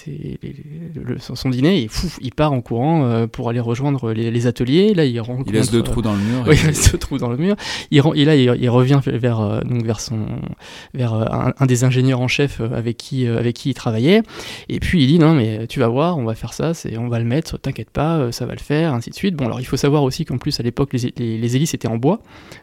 [1.19, 1.89] son dîner et
[2.21, 2.80] il part en courant
[3.31, 4.93] pour aller rejoindre les, ateliers.
[4.93, 5.49] Là, il rencontre.
[5.49, 6.43] Il laisse deux trous dans le mur.
[6.47, 7.55] Oui, il laisse deux trous dans le mur.
[7.91, 10.25] Il, et là, il, revient vers, donc vers, son,
[10.93, 14.23] vers un, un, des ingénieurs en chef avec qui, avec qui il travaillait.
[14.69, 17.19] Et puis, il dit Non, mais tu vas voir, on va faire ça, on va
[17.19, 19.35] le mettre, t'inquiète pas, ça va le faire, ainsi de suite.
[19.35, 21.97] Bon, alors, il faut savoir aussi qu'en plus, à l'époque, les, les, hélices étaient en
[21.97, 22.21] bois.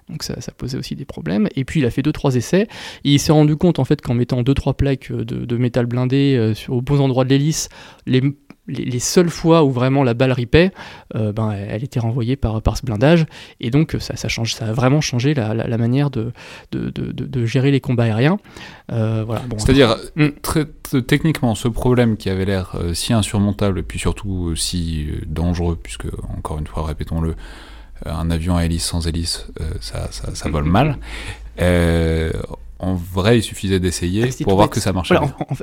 [0.08, 1.48] Donc, ça, ça posait aussi des problèmes.
[1.56, 2.66] Et puis, il a fait deux, trois essais.
[3.04, 5.86] Et il s'est rendu compte, en fait, qu'en mettant deux, trois plaques de, de métal
[5.86, 7.68] blindé euh, sur, aux bons endroits de l'hélice,
[8.06, 8.22] les
[8.68, 10.72] les, seules fois où vraiment la balle ripait,
[11.14, 13.26] euh, ben, elle était renvoyée par, par ce blindage.
[13.60, 16.32] Et donc, ça, ça, change, ça a vraiment changé la, la, manière de
[16.72, 18.38] de, de, de, gérer les combats aériens.
[18.92, 20.28] Euh, voilà, bon, C'est-à-dire, hmm.
[20.42, 20.66] très,
[21.06, 26.06] techniquement, ce problème qui avait l'air euh, si insurmontable, et puis surtout si dangereux, puisque,
[26.36, 27.34] encore une fois, répétons-le,
[28.06, 29.48] un avion à hélice sans hélice,
[29.80, 30.98] ça, ça, ça, vole mal.
[32.78, 35.16] en vrai, il suffisait d'essayer ah, pour voir que ça marchait.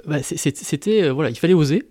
[0.07, 1.83] Bah, c'était, voilà, il fallait oser.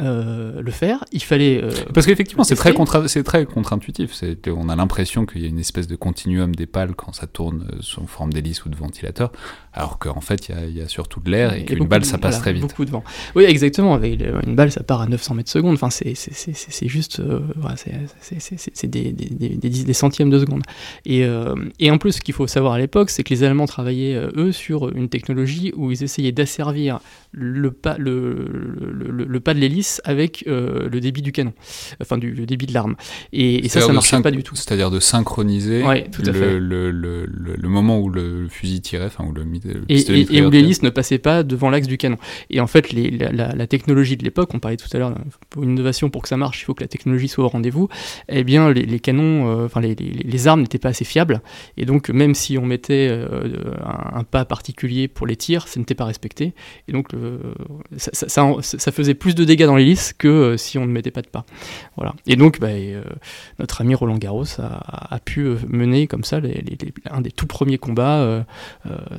[0.00, 1.04] Euh, le faire.
[1.12, 1.62] Il fallait.
[1.62, 4.22] Euh, Parce qu'effectivement, c'est très, contre, très contre-intuitif.
[4.48, 7.66] On a l'impression qu'il y a une espèce de continuum des pales quand ça tourne
[7.72, 9.32] euh, sous forme d'hélice ou de ventilateur,
[9.76, 12.52] alors qu'en fait, il y, a surtout de l'air et qu'une balle, ça passe très
[12.52, 12.62] vite.
[12.62, 13.04] Beaucoup de vent.
[13.34, 13.94] Oui, exactement.
[13.94, 15.74] Avec une balle, ça part à 900 mètres seconde.
[15.74, 17.22] Enfin, c'est juste.
[18.20, 20.62] c'est des, des, des, centièmes de seconde.
[21.04, 21.26] Et,
[21.78, 24.52] et en plus, ce qu'il faut savoir à l'époque, c'est que les Allemands travaillaient, eux,
[24.52, 27.00] sur une technologie où ils essayaient d'asservir
[27.32, 31.52] le pas, le, le, le pas de l'hélice avec euh, le débit du canon,
[32.00, 32.96] enfin du, le débit de l'arme.
[33.32, 34.56] Et, ça, ça marchait pas du tout.
[34.56, 35.82] C'est-à-dire de synchroniser
[36.18, 39.44] le, moment où le fusil tirait, enfin où le,
[39.88, 42.18] et, et, où l'hélice ne passait pas devant l'axe du canon.
[42.50, 45.14] Et en fait, les, la, technologie de l'époque, on parlait tout à l'heure,
[45.50, 47.88] pour une innovation pour que ça marche, il faut que la technologie soit au rendez-vous.
[48.28, 51.40] Eh bien, les, canons, euh, enfin les, les, armes n'étaient pas assez fiables,
[51.76, 53.74] et donc même si on mettait euh,
[54.12, 56.54] un, pas particulier pour les tirs, ça n'était pas respecté.
[56.88, 57.08] Et donc
[57.96, 61.10] ça, ça, ça faisait plus de dégâts dans l'hélice que euh, si on ne mettait
[61.10, 61.44] pas de pas.
[61.96, 62.14] Voilà.
[62.26, 62.68] Et donc, bah,
[63.58, 66.40] notre ami Roland Garros a, pu mener comme ça
[67.10, 68.44] un des tout premiers combats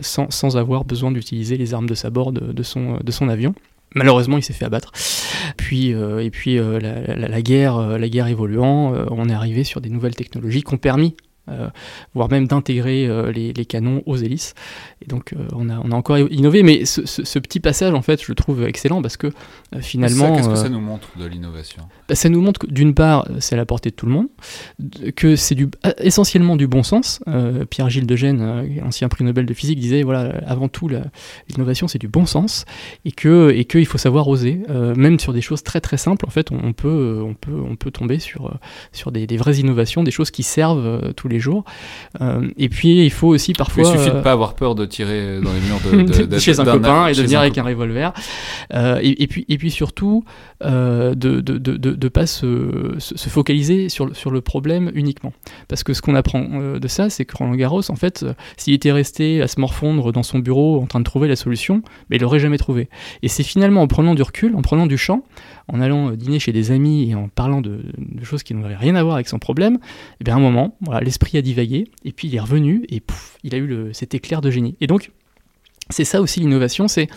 [0.02, 3.54] sans, sans, avoir besoin d'utiliser les armes de sa bord de, son, de son avion.
[3.96, 4.92] Malheureusement, il s'est fait abattre.
[5.56, 10.16] Puis, et puis la, la, guerre, la guerre évoluant, on est arrivé sur des nouvelles
[10.16, 11.27] technologies qui ont permis euh,
[12.14, 14.54] voire même d'intégrer euh, les, canons aux hélices.
[15.02, 18.22] Et donc euh, on, a, on a encore innové, mais ce, petit passage, en fait,
[18.22, 19.32] je le trouve excellent parce que
[19.80, 20.36] finalement...
[20.36, 21.84] Qu'est-ce que ça nous montre de l'innovation?
[22.08, 24.28] bah, Ça nous montre que d'une part, c'est à la portée de tout le monde,
[25.16, 25.68] que c'est du,
[26.00, 27.22] essentiellement du bon sens.
[27.70, 30.90] Pierre-Gilles de Gênes, ancien prix Nobel de physique, disait, voilà, avant tout,
[31.50, 32.66] l'innovation, c'est du bon sens,
[33.06, 34.62] et qu'il et que il faut savoir oser,
[34.96, 37.92] même sur des choses très très simples, en fait, on, peut, on, peut, on peut
[37.92, 38.58] tomber sur,
[38.92, 41.64] sur des, des vraies innovations, des choses qui servent tous les jours.
[42.22, 43.84] Euh, et puis il faut aussi parfois.
[43.84, 46.66] Il suffit de euh, pas avoir peur de tirer dans les murs de, chez un
[46.66, 48.14] copain et de venir avec un revolver.
[48.74, 50.24] Euh, et, puis et puis surtout
[50.62, 55.34] de de, de, de pas se, se, focaliser sur, sur le problème uniquement.
[55.68, 58.92] Parce que ce qu'on apprend de ça, c'est que Roland Garros, en fait, s'il était
[58.92, 62.22] resté à se morfondre dans son bureau en train de trouver la solution, mais il
[62.22, 62.90] l'aurait jamais trouvé.
[63.22, 65.24] Et c'est finalement en prenant du recul, en prenant du champ,
[65.68, 67.82] en allant dîner chez des amis et en parlant de,
[68.24, 69.78] choses qui n'avaient rien à voir avec son problème, et
[70.22, 71.02] eh bien à un moment, voilà,
[71.36, 74.40] a divagué, et puis il est revenu, et pouf, il a eu le, cet éclair
[74.40, 74.78] de génie.
[74.80, 75.12] Et donc,
[75.90, 77.08] c'est ça aussi l'innovation, c'est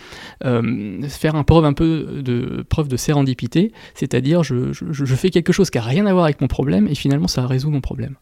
[0.44, 5.52] euh, faire un preuve un peu de preuve de sérendipité, c'est-à-dire je, je, fais quelque
[5.52, 8.16] chose qui n'a rien à voir avec mon problème et finalement ça résout mon problème.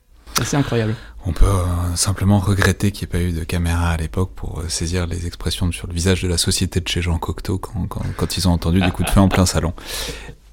[0.45, 0.95] C'est incroyable.
[1.27, 4.61] On peut euh, simplement regretter qu'il n'y ait pas eu de caméra à l'époque pour
[4.61, 7.87] euh, saisir les expressions sur le visage de la société de chez Jean Cocteau quand,
[7.87, 9.75] quand, quand ils ont entendu des coups de feu en plein salon.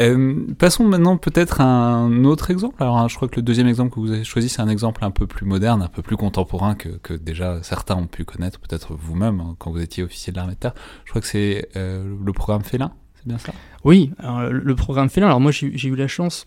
[0.01, 2.75] Euh, passons maintenant peut-être à un autre exemple.
[2.83, 5.05] Alors, hein, je crois que le deuxième exemple que vous avez choisi, c'est un exemple
[5.05, 8.59] un peu plus moderne, un peu plus contemporain que, que déjà certains ont pu connaître,
[8.59, 10.73] peut-être vous-même, hein, quand vous étiez officier de l'armée de terre.
[11.05, 13.53] Je crois que c'est euh, le programme Félin, c'est bien ça?
[13.85, 15.27] Oui, alors, le programme Félin.
[15.27, 16.45] Alors moi, j'ai eu la chance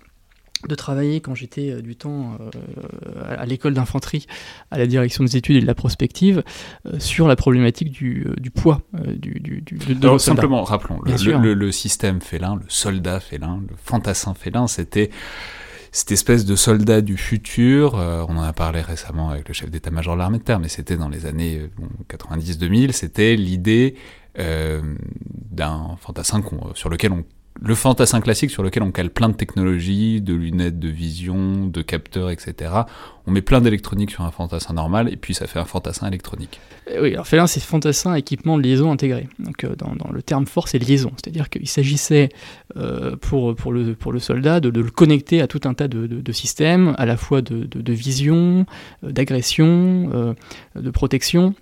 [0.67, 4.27] de travailler quand j'étais euh, du temps euh, à l'école d'infanterie
[4.71, 6.43] à la direction des études et de la prospective
[6.87, 11.73] euh, sur la problématique du, du poids du, du, de Alors, simplement rappelons le, le,
[11.73, 15.11] système félin le soldat félin le fantassin félin c'était
[15.93, 20.17] cette espèce de soldat du futur, on en a parlé récemment avec le chef d'état-major
[20.17, 21.63] de l'armée de terre, mais c'était dans les années
[22.11, 23.95] 90-2000, c'était l'idée
[24.37, 26.43] d'un fantassin
[26.75, 27.25] sur lequel on
[27.61, 31.83] le fantassin classique sur lequel on cale plein de technologies, de lunettes de vision, de
[31.83, 32.71] capteurs, etc.
[33.27, 36.61] On met plein d'électronique sur un fantassin normal et puis ça fait un fantassin électronique.
[36.91, 39.29] Eh oui, alors Félin, c'est fantassin équipement de liaison intégré.
[39.39, 41.11] Donc euh, dans, le terme fort, c'est liaison.
[41.17, 42.29] C'est-à-dire qu'il s'agissait
[42.77, 46.33] euh, pour, pour, le, pour le soldat de, le connecter à tout un tas de,
[46.33, 48.67] systèmes, à la fois de, vision,
[49.05, 50.35] euh, d'agression,
[50.75, 51.55] de protection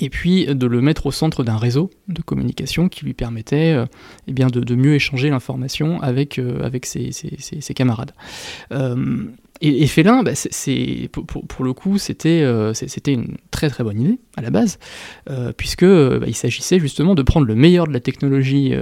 [0.00, 3.86] et puis de le mettre au centre d'un réseau de communication qui lui permettait euh,
[4.26, 8.12] eh bien de, mieux échanger l'information avec, euh, ses, camarades.
[8.72, 9.26] Euh,
[9.60, 10.32] et, Félin, bah,
[11.48, 12.44] pour, le coup, c'était,
[12.74, 14.78] c'était une très très bonne idée à la base,
[15.56, 18.72] puisque bah, il s'agissait justement de prendre le meilleur de la technologie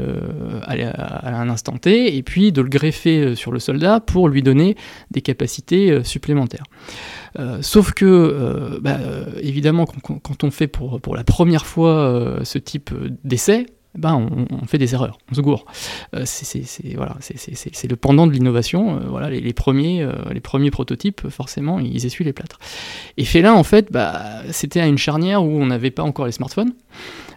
[0.62, 4.42] à, à, un instant T, et puis de le greffer sur le soldat pour lui
[4.42, 4.76] donner
[5.10, 6.64] des capacités supplémentaires.
[7.38, 12.58] Euh, sauf que, euh, bah, euh, évidemment, quand, on fait pour la première fois ce
[12.58, 12.90] type
[13.24, 15.64] d'essai, ben on, fait des erreurs, on se gourre.
[16.24, 16.62] c'est
[16.94, 19.00] voilà, le pendant de l'innovation.
[19.08, 22.58] voilà, les, premiers, les premiers prototypes, forcément, ils essuient les plâtres.
[23.16, 26.32] Et Félin, en fait, bah, c'était à une charnière où on n'avait pas encore les
[26.32, 26.72] smartphones.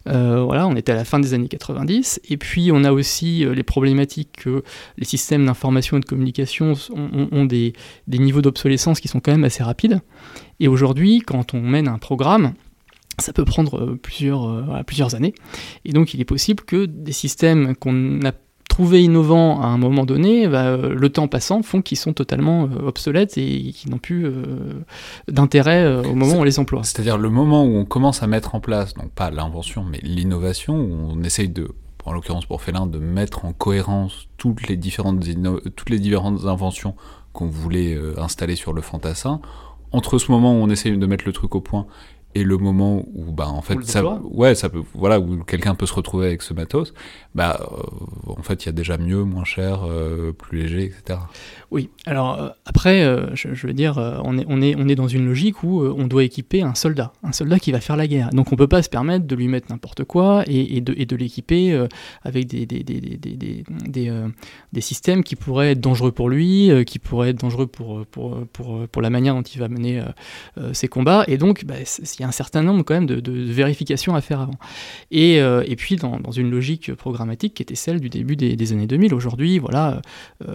[0.08, 2.22] Euh, voilà, on était à la fin des années 90.
[2.30, 4.64] Et puis on a aussi euh, les problématiques que
[4.98, 6.74] les systèmes d'information et de communication
[7.32, 7.74] ont, des,
[8.08, 10.02] niveaux d'obsolescence qui sont quand même assez rapides.
[10.60, 12.54] Et aujourd'hui, quand on mène un programme,
[13.19, 15.34] ça peut prendre euh, plusieurs, plusieurs années.
[15.86, 18.32] Et donc il est possible que des systèmes qu'on a
[18.71, 22.88] trouvé innovants à un moment donné, bah, le temps passant, font qu'ils sont totalement euh,
[22.88, 24.82] obsolètes et qui n'ont plus euh,
[25.28, 26.84] d'intérêt euh, au moment où on les emploie.
[26.84, 30.78] C'est-à-dire le moment où on commence à mettre en place, donc pas l'invention, mais l'innovation,
[30.78, 31.67] où on essaye de,
[32.06, 35.19] en l'occurrence pour Félin, de mettre en cohérence toutes les différentes,
[35.76, 36.95] toutes les différentes inventions
[37.34, 39.41] qu'on voulait installer sur le fantassin.
[39.91, 41.88] Entre ce moment où on essaye de mettre le truc au point
[42.36, 45.86] et le moment où bah en fait ça ouais ça peut voilà où quelqu'un peut
[45.86, 46.94] se retrouver avec ce matos
[47.36, 51.20] bah euh, en fait il y a déjà mieux moins cher euh, plus léger etc
[51.72, 54.96] oui, alors euh, après, euh, je, veux dire, euh, on, est, on, est, on est
[54.96, 58.08] dans une logique où on doit équiper un soldat, un soldat qui va faire la
[58.08, 58.30] guerre.
[58.32, 61.06] Donc on ne peut pas se permettre de lui mettre n'importe quoi et, de, et
[61.06, 61.88] de l'équiper
[62.24, 64.12] avec des, des, des, des,
[64.74, 68.86] des systèmes qui pourraient être dangereux pour lui, qui pourraient être dangereux pour, pour, pour,
[68.89, 70.04] pour, la manière dont il va mener
[70.74, 71.24] ses combats.
[71.28, 71.76] Et donc, bah,
[72.22, 74.58] y a un certain nombre quand même de, de vérifications à faire avant.
[75.12, 78.88] Et, et puis, dans, dans, une logique programmatique qui était celle du début des, années
[78.88, 80.02] 2000, aujourd'hui, voilà,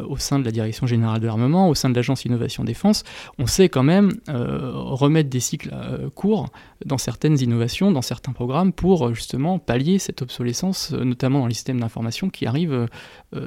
[0.09, 3.05] au sein de la direction générale de l'armement, au sein de l'agence Innovation Défense,
[3.39, 6.49] on sait quand même euh, remettre des cycles euh, courts
[6.85, 11.55] dans certaines innovations, dans certains programmes, pour euh, justement pallier cette obsolescence, notamment dans les
[11.55, 12.87] systèmes d'information qui arrivent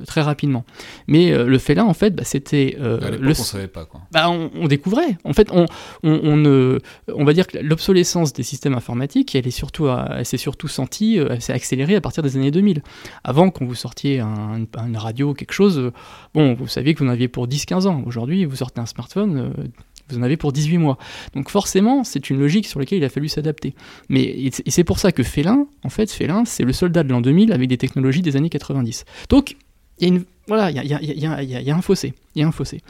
[0.06, 0.66] très rapidement.
[1.08, 2.76] Mais le fait là, en fait, bah, c'était...
[2.80, 3.30] le...
[3.30, 4.02] on savait pas, quoi.
[4.12, 5.18] Bah, on, découvrait.
[5.24, 5.66] En fait, on,
[6.04, 11.18] on, on va dire que l'obsolescence des systèmes informatiques, elle surtout, elle s'est surtout sentie,
[11.18, 12.82] elle s'est accélérée à partir des années 2000.
[13.24, 15.92] Avant, quand vous sortiez un, une radio, quelque chose,
[16.34, 18.04] bon, vous saviez que vous en aviez pour 10-15 ans.
[18.06, 19.64] Aujourd'hui, vous sortez un smartphone, euh,
[20.10, 20.98] vous en avez pour 18 mois.
[21.36, 23.76] Donc forcément, c'est une logique sur laquelle il a fallu s'adapter.
[24.10, 27.52] Mais c'est pour ça que Félin, en fait, Félin, c'est le soldat de l'an 2000
[27.52, 29.06] avec des technologies des années 90.
[29.30, 29.56] Donc
[30.00, 32.82] il y a voilà, il y a, un fossé, il y a un fossé.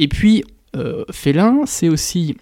[0.00, 0.42] Et puis
[0.74, 2.36] euh, Félin, c'est aussi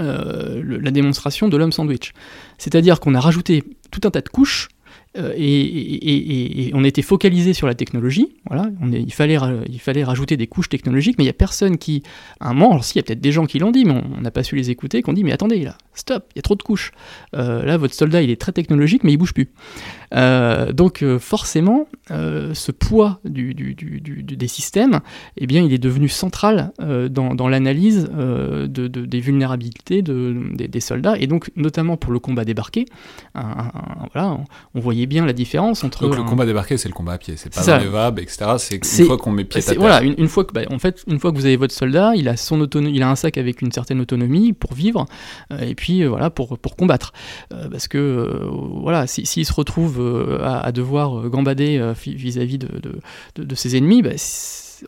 [0.00, 2.12] euh, la démonstration de l'homme sandwich.
[2.58, 4.68] C'est-à-dire qu'on a rajouté tout un tas de couches
[5.16, 8.28] euh, et, on était focalisé sur la technologie.
[8.48, 12.02] Voilà, il, fallait, il fallait rajouter des couches technologiques, mais il n'y a personne qui,
[12.40, 13.94] à un moment, alors si, il y a peut-être des gens qui l'ont dit, mais
[13.94, 16.40] on n'a pas su les écouter, qui ont dit Mais attendez, là, stop, il y
[16.40, 16.92] a trop de couches.
[17.34, 19.50] Euh, là, votre soldat, il est très technologique, mais il bouge plus.
[20.14, 25.00] Euh, donc, forcément, ce poids du, des systèmes,
[25.36, 31.50] eh bien, il est devenu central dans, l'analyse de, des vulnérabilités des, soldats, et donc,
[31.56, 32.86] notamment pour le combat débarqué.
[33.34, 34.38] voilà,
[34.74, 36.02] on voyait bien la différence entre.
[36.02, 38.52] Donc le combat débarqué, c'est le combat à pied, c'est pas dans les VAB, etc.
[38.58, 39.78] C'est une fois qu'on met pied à terre.
[39.78, 42.28] Voilà, une, fois que, bah, en fait, une fois que vous avez votre soldat, il
[42.28, 45.06] a son autonomie, il a un sac avec une certaine autonomie pour vivre,
[45.52, 47.12] euh, et puis euh, voilà pour pour combattre.
[47.52, 52.68] Euh, parce que voilà, s'il se retrouve à, devoir gambader vis-à-vis de,
[53.36, 54.16] de, de, ses ennemis, bah,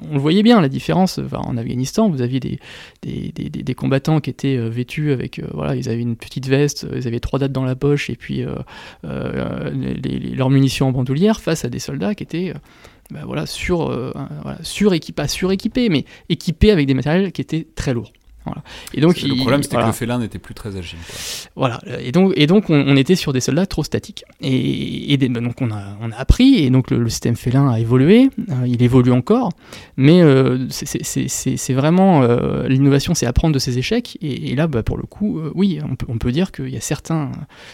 [0.09, 1.21] on le voyait bien la différence.
[1.33, 2.59] en Afghanistan, vous aviez des,
[3.03, 7.07] des, combattants qui étaient euh, vêtus avec, euh, voilà, ils avaient une petite veste, ils
[7.07, 9.71] avaient trois dates dans la poche et puis euh,
[10.35, 12.53] leurs munitions en bandoulière face à des soldats qui étaient
[13.11, 13.87] bah, voilà, sur,
[14.43, 18.13] voilà, suréquipés, pas suréquipés, mais équipés avec des matériels qui étaient très lourds.
[18.95, 20.99] Et donc, le problème, c'était que le félin n'était plus très agile.
[21.57, 21.81] Voilà.
[22.01, 24.25] Et donc, et donc on, était sur des soldats trop statiques.
[24.41, 28.31] Et, bah, donc, on a, on a appris, et donc le, système félin a évolué.
[28.51, 29.51] Euh, il évolue encore.
[29.97, 32.23] Mais euh, c'est vraiment.
[32.23, 34.19] Euh, l'innovation, c'est apprendre de ses échecs.
[34.21, 36.81] Et, là, bah, pour le coup, oui, on peut, on peut dire qu'il y a
[36.81, 37.33] certains,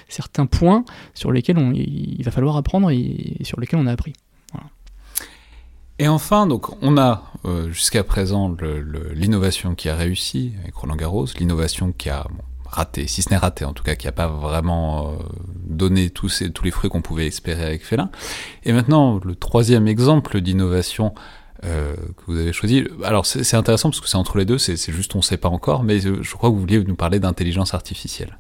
[0.08, 4.12] certains points sur lesquels on, il va falloir apprendre et, sur lesquels on a appris.
[5.98, 8.54] Et enfin, donc, on a euh, jusqu'à présent
[9.12, 12.26] l'innovation qui a réussi avec Roland Garros, l'innovation qui a
[12.66, 15.16] raté, si ce n'est raté en tout cas, qui n'a pas vraiment euh,
[15.64, 18.10] donné tous, ces, tous les fruits qu'on pouvait espérer avec Félin.
[18.64, 21.14] Et maintenant, le troisième exemple d'innovation
[21.64, 22.84] euh, que vous avez choisi.
[23.04, 25.48] Alors c'est intéressant parce que c'est entre les deux, c'est juste on ne sait pas
[25.48, 28.38] encore, mais je crois que vous vouliez nous parler d'intelligence artificielle.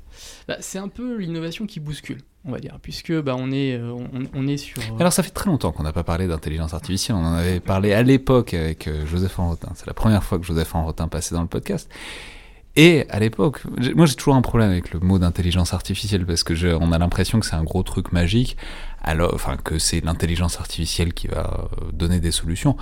[0.48, 3.92] Bah, c'est un peu l'innovation qui bouscule, on va dire, puisque bah, on, est, euh,
[4.34, 4.82] on, sur...
[4.98, 7.92] Alors ça fait très longtemps qu'on n'a pas parlé d'intelligence artificielle, on en avait parlé
[7.92, 11.48] à l'époque avec Joseph Enrotin, c'est la première fois que Joseph Enrotin passait dans le
[11.48, 11.90] podcast,
[12.76, 13.62] et à l'époque,
[13.94, 17.38] moi j'ai toujours un problème avec le mot d'intelligence artificielle parce que on a l'impression
[17.38, 18.56] que c'est un gros truc magique,
[19.00, 22.76] alors, enfin que c'est l'intelligence artificielle qui va euh, donner des solutions.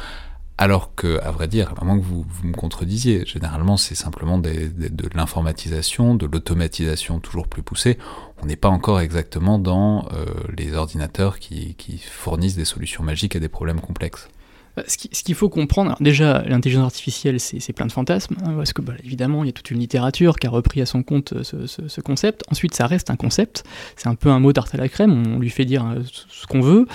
[0.59, 4.39] Alors que, à vrai dire, à moins que vous, vous me contredisiez, généralement c'est simplement
[4.39, 4.71] de
[5.15, 7.99] l'informatisation, de l'automatisation toujours plus poussée.
[8.43, 10.27] On n'est pas encore exactement dans euh,
[10.57, 11.75] les ordinateurs qui
[12.07, 14.29] fournissent des solutions magiques à des problèmes complexes.
[14.77, 18.81] Bah, ce qu'il faut comprendre, déjà, l'intelligence artificielle, c'est plein de fantasmes, hein, parce que,
[18.81, 21.67] bah, évidemment, il y a toute une littérature qui a repris à son compte euh,
[21.67, 22.43] ce, concept.
[22.51, 23.65] Ensuite, ça reste un concept,
[23.97, 26.47] c'est un peu un mot tarte à la crème, on lui fait dire euh, ce
[26.47, 26.87] qu'on veut.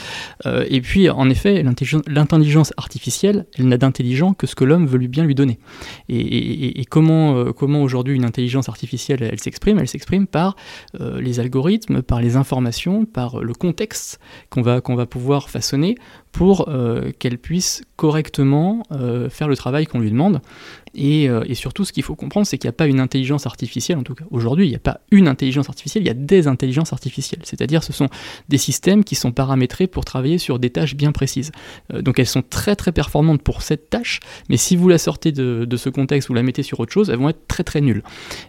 [0.47, 1.63] Euh, et puis, en effet,
[2.07, 5.59] l'intelligence artificielle, elle n'a d'intelligent que ce que l'homme veut lui bien lui donner.
[6.09, 9.77] Et, comment, comment aujourd'hui une intelligence artificielle, elle s'exprime?
[9.79, 10.55] Elle s'exprime par
[10.99, 14.19] les algorithmes, par les informations, par le contexte
[14.49, 15.95] qu'on va, qu'on va pouvoir façonner
[16.37, 16.69] pour
[17.17, 20.39] qu'elle puisse correctement euh, faire le travail qu'on lui demande.
[20.97, 23.97] Euh, et, surtout, ce qu'il faut comprendre, c'est qu'il n'y a pas une intelligence artificielle,
[23.97, 26.47] en tout cas aujourd'hui, il n'y a pas une intelligence artificielle, il y a des
[26.47, 27.41] intelligences artificielles.
[27.43, 28.09] C'est-à-dire, ce sont
[28.49, 31.51] des systèmes qui sont paramétrés pour travailler sur des tâches bien précises.
[31.93, 34.19] Euh, donc, elles sont très très performantes pour cette tâche,
[34.49, 37.17] mais si vous la sortez de, ce contexte, vous la mettez sur autre chose, elles
[37.17, 38.01] vont être très très nulles.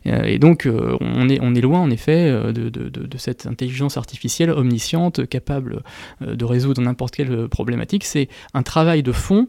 [0.06, 0.66] et donc,
[1.00, 5.82] on, est, loin, en effet, de cette intelligence artificielle omnisciente, capable
[6.20, 8.04] de résoudre n'importe quelle problématique.
[8.04, 9.46] C'est un travail de fond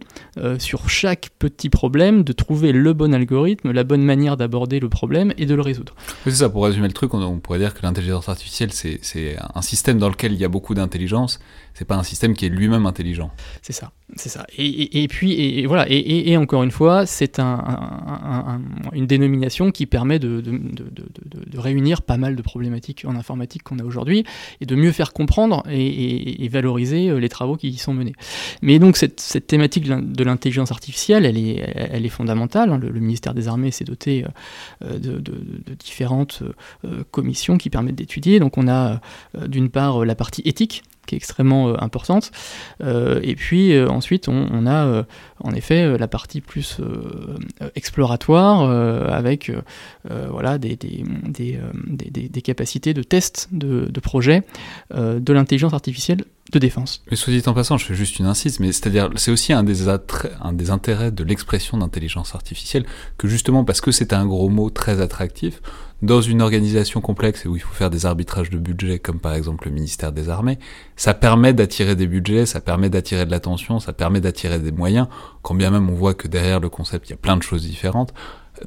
[0.57, 4.89] sur chaque petit problème, de trouver le le bon algorithme, la bonne manière d'aborder le
[4.89, 5.95] problème et de le résoudre.
[6.23, 9.99] c'est ça, pour résumer le truc, on, pourrait dire que l'intelligence artificielle, c'est un système
[9.99, 11.39] dans lequel il y a beaucoup d'intelligence,
[11.73, 13.31] c'est pas un système qui est lui-même intelligent.
[13.61, 14.45] C'est ça, c'est ça.
[14.57, 18.61] Et, puis, et, voilà, et, encore une fois, c'est un,
[18.93, 23.79] une dénomination qui permet de, de, de, réunir pas mal de problématiques en informatique qu'on
[23.79, 24.25] a aujourd'hui
[24.59, 28.13] et de mieux faire comprendre et, valoriser euh, les travaux qui y sont menés.
[28.61, 32.71] Mais donc, cette, cette thématique de l'intelligence artificielle, elle est, elle est fondamentale.
[32.71, 32.77] Hein.
[32.77, 34.25] Le, ministère des Armées s'est doté
[34.83, 35.21] euh, de,
[35.75, 36.43] différentes
[36.83, 38.39] euh, commissions qui permettent d'étudier.
[38.39, 38.99] Donc, on a
[39.47, 42.31] d'une part la partie éthique qui est extrêmement euh, importante.
[42.83, 45.05] Euh, et puis euh, ensuite, on, a
[45.39, 46.77] en effet la partie plus
[47.75, 48.69] exploratoire
[49.09, 49.51] avec
[50.29, 50.77] voilà, des,
[52.43, 54.43] capacités de test de, projet
[54.93, 57.03] de l'intelligence artificielle de défense.
[57.09, 59.63] Mais soit dit en passant, je fais juste une insiste, mais c'est-à-dire, c'est aussi un
[59.63, 62.85] des, un des intérêts de l'expression d'intelligence artificielle,
[63.17, 65.61] que justement parce que c'est un gros mot très attractif,
[66.01, 69.33] dans une organisation complexe et où il faut faire des arbitrages de budget, comme par
[69.33, 70.57] exemple le ministère des Armées,
[70.95, 75.07] ça permet d'attirer des budgets, ça permet d'attirer de l'attention, ça permet d'attirer des moyens,
[75.41, 77.63] quand bien même on voit que derrière le concept, il y a plein de choses
[77.63, 78.13] différentes.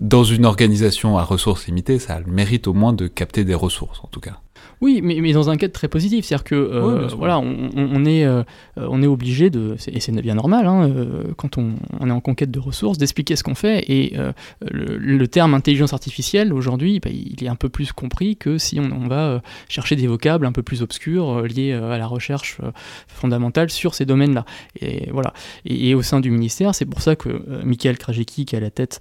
[0.00, 4.08] Dans une organisation à ressources limitées, ça mérite au moins de capter des ressources, en
[4.08, 4.41] tout cas.
[4.82, 8.42] Oui, mais, mais, dans un cadre très positif, c'est-à-dire que euh, voilà, on, est, euh,
[8.76, 12.50] on est obligé de, et c'est bien normal, hein, euh, quand on, est en conquête
[12.50, 13.84] de ressources, d'expliquer ce qu'on fait.
[13.88, 14.16] Et
[14.60, 19.06] le, terme intelligence artificielle aujourd'hui, bah, il est un peu plus compris que si on,
[19.06, 22.58] va chercher des vocables un peu plus obscurs liés à la recherche
[23.06, 24.44] fondamentale sur ces domaines-là.
[24.80, 25.32] Et voilà.
[25.64, 28.70] Et, au sein du ministère, c'est pour ça que Michael Krajewski, qui est à la
[28.70, 28.98] tête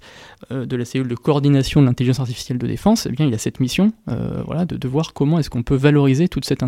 [0.50, 3.58] de la cellule de coordination de l'intelligence artificielle de défense, eh bien, il a cette
[3.58, 3.92] mission,
[4.46, 6.62] voilà, de, de voir comment est-ce qu'on peut valoriser toute cette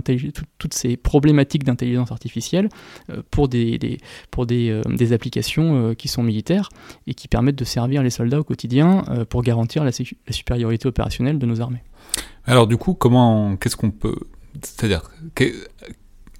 [0.58, 2.68] toutes ces problématiques d'intelligence artificielle
[3.10, 3.98] euh, pour, des,
[4.30, 6.68] pour des, euh, applications euh, qui sont militaires
[7.06, 11.38] et qui permettent de servir les soldats au quotidien pour garantir la, la supériorité opérationnelle
[11.38, 11.82] de nos armées.
[12.46, 14.18] Alors du coup, comment, qu'est-ce qu'on peut,
[14.62, 15.10] c'est-à-dire,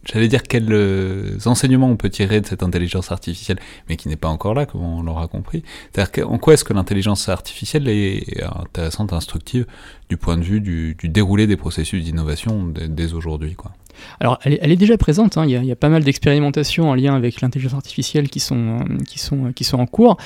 [0.05, 4.17] j'allais dire quels euh, enseignements on peut tirer de cette intelligence artificielle, mais qui n'est
[4.17, 5.63] pas encore là, comme on l'aura compris.
[5.93, 9.67] C'est-à-dire en quoi est-ce que l'intelligence artificielle est intéressante, instructive,
[10.09, 13.73] du point de vue du, déroulé des processus d'innovation dès, aujourd'hui, quoi?
[14.21, 15.37] Alors, elle est, déjà présente.
[15.37, 15.45] Hein.
[15.47, 19.19] Il, y a, pas mal d'expérimentations en lien avec l'intelligence artificielle qui sont, euh, qui,
[19.19, 20.17] sont, qui sont en cours.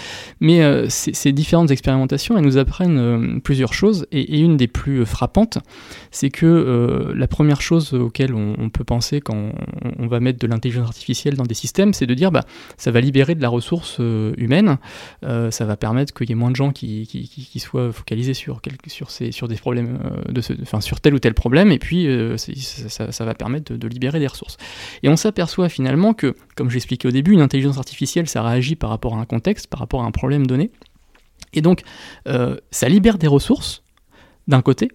[0.40, 4.06] Mais euh, ces, différentes expérimentations, elles nous apprennent euh, plusieurs choses.
[4.12, 5.58] Et, une des plus frappantes,
[6.10, 9.52] c'est que la première chose auquel on, peut penser quand
[9.98, 12.44] on, va mettre de l'intelligence artificielle dans des systèmes, c'est de dire bah,
[12.76, 13.98] ça va libérer de la ressource
[14.36, 14.78] humaine.
[15.22, 19.10] ça va permettre qu'il y ait moins de gens qui, qui, soient focalisés sur, sur,
[19.10, 19.98] ces, sur des problèmes,
[20.28, 20.40] de
[20.80, 21.72] sur tel ou tel problème.
[21.72, 22.06] Et puis,
[22.36, 24.56] ça va permettre de, libérer des ressources.
[25.02, 28.90] Et on s'aperçoit finalement que, comme j'expliquais au début, une intelligence artificielle, ça réagit par
[28.90, 30.70] rapport à un contexte, par rapport à un problème donné.
[31.52, 31.82] Et donc,
[32.26, 33.82] euh, ça libère des ressources,
[34.46, 34.90] d'un côté,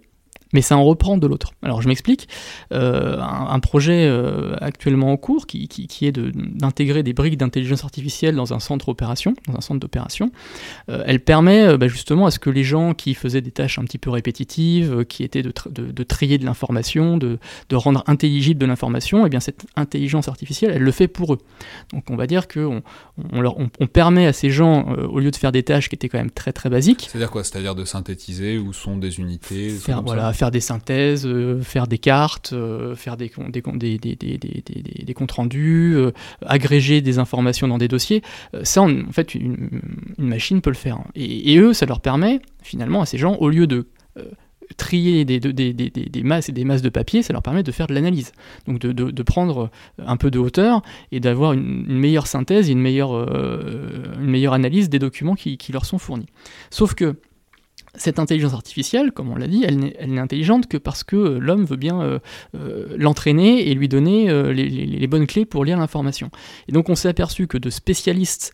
[0.53, 1.53] mais ça en reprend de l'autre.
[1.61, 2.29] Alors je m'explique,
[2.71, 8.35] euh, un, projet euh, actuellement en cours qui, qui, est d'intégrer des briques d'intelligence artificielle
[8.35, 10.31] dans un centre opération, dans un centre d'opération,
[10.89, 13.83] euh, elle permet bah, justement à ce que les gens qui faisaient des tâches un
[13.83, 17.39] petit peu répétitives, qui étaient de, de, trier de l'information, de,
[17.69, 21.33] de, rendre intelligible de l'information, et eh bien cette intelligence artificielle, elle le fait pour
[21.33, 21.39] eux.
[21.91, 22.81] Donc on va dire qu'on
[23.31, 26.17] on, on, permet à ces gens, au lieu de faire des tâches qui étaient quand
[26.17, 27.43] même très très basiques, c'est-à-dire quoi?
[27.43, 31.97] C'est-à-dire de synthétiser où sont des unités faire, voilà, faire des synthèses, euh, faire des
[31.97, 36.11] cartes, euh, faire des, des, des, des, des comptes rendus, euh,
[36.45, 38.21] agréger des informations dans des dossiers.
[38.63, 39.81] ça, en fait, une,
[40.17, 40.99] machine peut le faire.
[41.15, 43.87] Et, eux, ça leur permet, finalement, à ces gens, au lieu de
[44.77, 47.71] trier des, des, des, des, masses et des masses de papier, ça leur permet de
[47.71, 48.31] faire de l'analyse.
[48.65, 49.69] Donc de, de, de, prendre
[49.99, 50.81] un peu de hauteur
[51.11, 55.71] et d'avoir une, meilleure synthèse et une meilleure, une meilleure analyse des documents qui, qui,
[55.73, 56.27] leur sont fournis.
[56.69, 57.17] Sauf que
[57.95, 61.65] cette intelligence artificielle, comme on l'a dit, elle n'est intelligente que parce que euh, l'homme
[61.65, 62.19] veut bien euh,
[62.55, 66.31] euh, l'entraîner et lui donner les, bonnes clés pour lire l'information.
[66.67, 68.53] Et donc on s'est aperçu que de spécialistes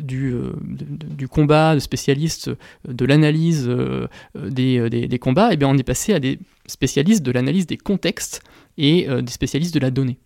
[0.00, 0.34] du,
[1.30, 2.50] combat, de spécialistes
[2.86, 3.70] de l'analyse
[4.34, 8.42] des, des, combats, eh bien on est passé à des spécialistes de l'analyse des contextes
[8.76, 10.18] et des spécialistes de la donnée.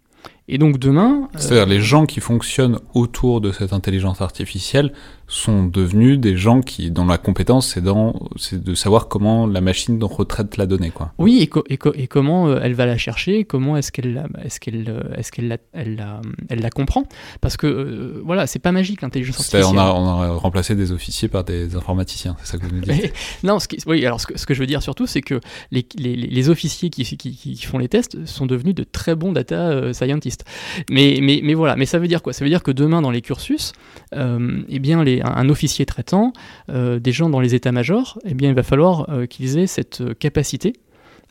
[0.48, 1.28] Et donc demain...
[1.36, 4.92] C'est-à-dire les gens qui fonctionnent autour de cette intelligence artificielle
[5.28, 9.60] sont devenus des gens qui, dont la compétence, c'est, dans, c'est de savoir comment la
[9.60, 10.90] machine retraite la donnée.
[10.90, 11.12] Quoi.
[11.18, 14.86] Oui, et, et, comment euh, elle va la chercher, comment est-ce qu'elle, la, est-ce qu'elle,
[14.88, 17.04] euh, est-ce qu'elle la, elle la, elle la comprend.
[17.42, 19.64] Parce que, euh, voilà, c'est pas magique l'intelligence artificielle.
[19.66, 22.80] On a, on a remplacé des officiers par des informaticiens, c'est ça que vous nous
[22.80, 23.12] dites
[23.42, 25.86] Non, ce oui, alors ce que, ce que, je veux dire surtout, c'est que les,
[25.98, 29.92] les, les officiers qui, qui, qui, font les tests sont devenus de très bons data
[29.92, 30.46] scientists.
[30.90, 32.32] Mais, mais, mais voilà, mais ça veut dire quoi?
[32.32, 33.72] Ça veut dire que demain, dans les cursus,
[34.14, 36.32] eh bien, les un, officier traitant,
[36.70, 40.00] euh, des gens dans les états-majors, eh bien, il va falloir euh, qu'ils aient cette
[40.00, 40.74] euh, capacité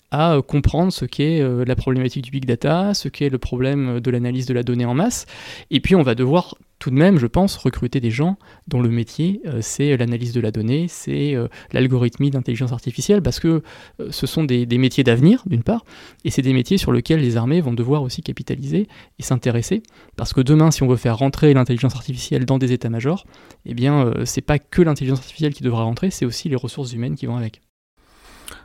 [0.09, 4.45] à comprendre ce qu'est la problématique du big data, ce qu'est le problème de l'analyse
[4.45, 5.25] de la donnée en masse.
[5.69, 8.89] Et puis on va devoir tout de même, je pense, recruter des gens dont le
[8.89, 13.63] métier, euh, c'est l'analyse de la donnée, c'est euh, l'algorithmie d'intelligence artificielle, parce que
[13.99, 15.86] euh, ce sont des, métiers d'avenir, d'une part,
[16.23, 19.82] et c'est des métiers sur lesquels les armées vont devoir aussi capitaliser et s'intéresser,
[20.15, 23.25] parce que demain, si on veut faire rentrer l'intelligence artificielle dans des états-majors,
[23.65, 27.15] eh bien, c'est pas que l'intelligence artificielle qui devra rentrer, c'est aussi les ressources humaines
[27.15, 27.61] qui vont avec.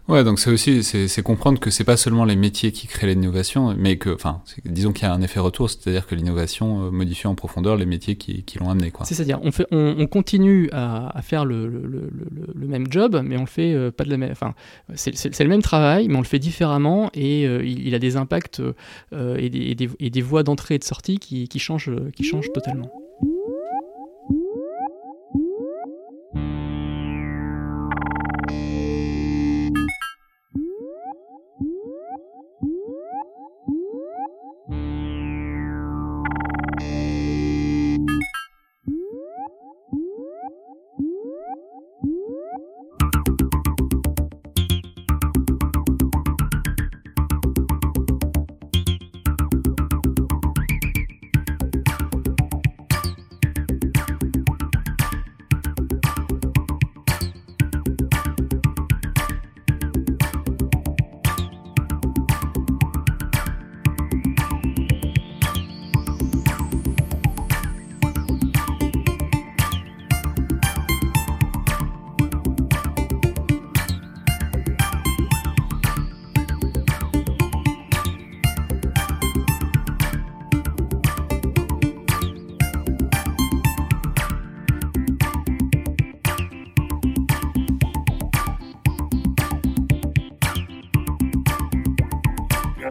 [0.09, 3.75] Ouais, donc c'est aussi c'est comprendre que c'est pas seulement les métiers qui créent l'innovation,
[3.79, 7.29] mais que, enfin, disons qu'il y a un effet retour, c'est-à-dire que l'innovation euh, modifie
[7.29, 8.93] en profondeur les métiers qui, qui l'ont amené.
[9.05, 12.11] C'est-à-dire, on fait, on, continue à, faire le, le, le,
[12.53, 14.55] le, même job, mais on le fait euh, pas de la même, enfin,
[14.95, 18.61] c'est le même travail, mais on le fait différemment et euh, il, a des impacts
[19.13, 22.25] et, des, et, des, et, des, voies d'entrée et de sortie qui, qui changent, qui
[22.25, 22.91] changent totalement.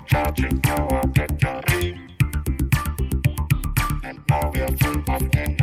[0.01, 1.61] we're charging our petrol.
[4.03, 5.60] And now we're full of energy.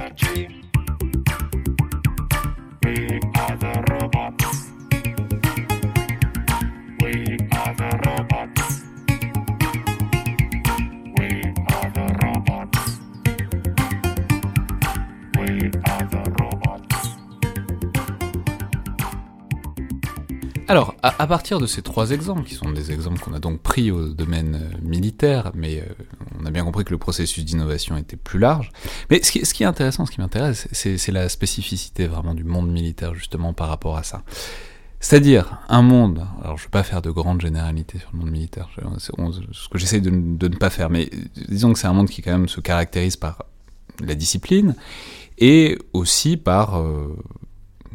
[21.03, 24.09] À, partir de ces trois exemples, qui sont des exemples qu'on a donc pris au
[24.09, 26.05] domaine euh, militaire, mais euh,
[26.41, 28.71] on a bien compris que le processus d'innovation était plus large.
[29.11, 33.15] Mais ce qui, est intéressant, ce qui m'intéresse, c'est la spécificité vraiment du monde militaire,
[33.15, 34.23] justement, par rapport à ça.
[35.01, 38.31] C'est-à-dire un monde, alors je ne vais pas faire de grandes généralités sur le monde
[38.31, 38.69] militaire,
[38.99, 41.09] ce que j'essaie de, de, ne pas faire, mais
[41.49, 43.45] disons que c'est un monde qui quand même se caractérise par
[44.05, 44.75] la discipline
[45.39, 47.17] et aussi par euh,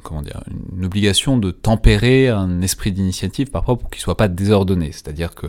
[0.03, 0.43] comment dire,
[0.75, 4.91] une obligation de tempérer un esprit d'initiative parfois pour qu'il soit pas désordonné.
[4.91, 5.47] C'est-à-dire que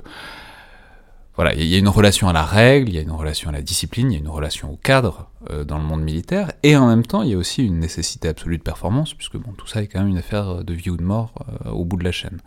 [1.37, 3.53] voilà, il y a une relation à la règle, il y a une relation à
[3.53, 6.77] la discipline, il y a une relation au cadre euh, dans le monde militaire, et
[6.77, 9.67] en même temps, il y a aussi une nécessité absolue de performance, puisque bon, tout
[9.67, 11.35] ça est quand même une affaire de vie ou de mort
[11.67, 12.41] euh, au bout de la chaîne.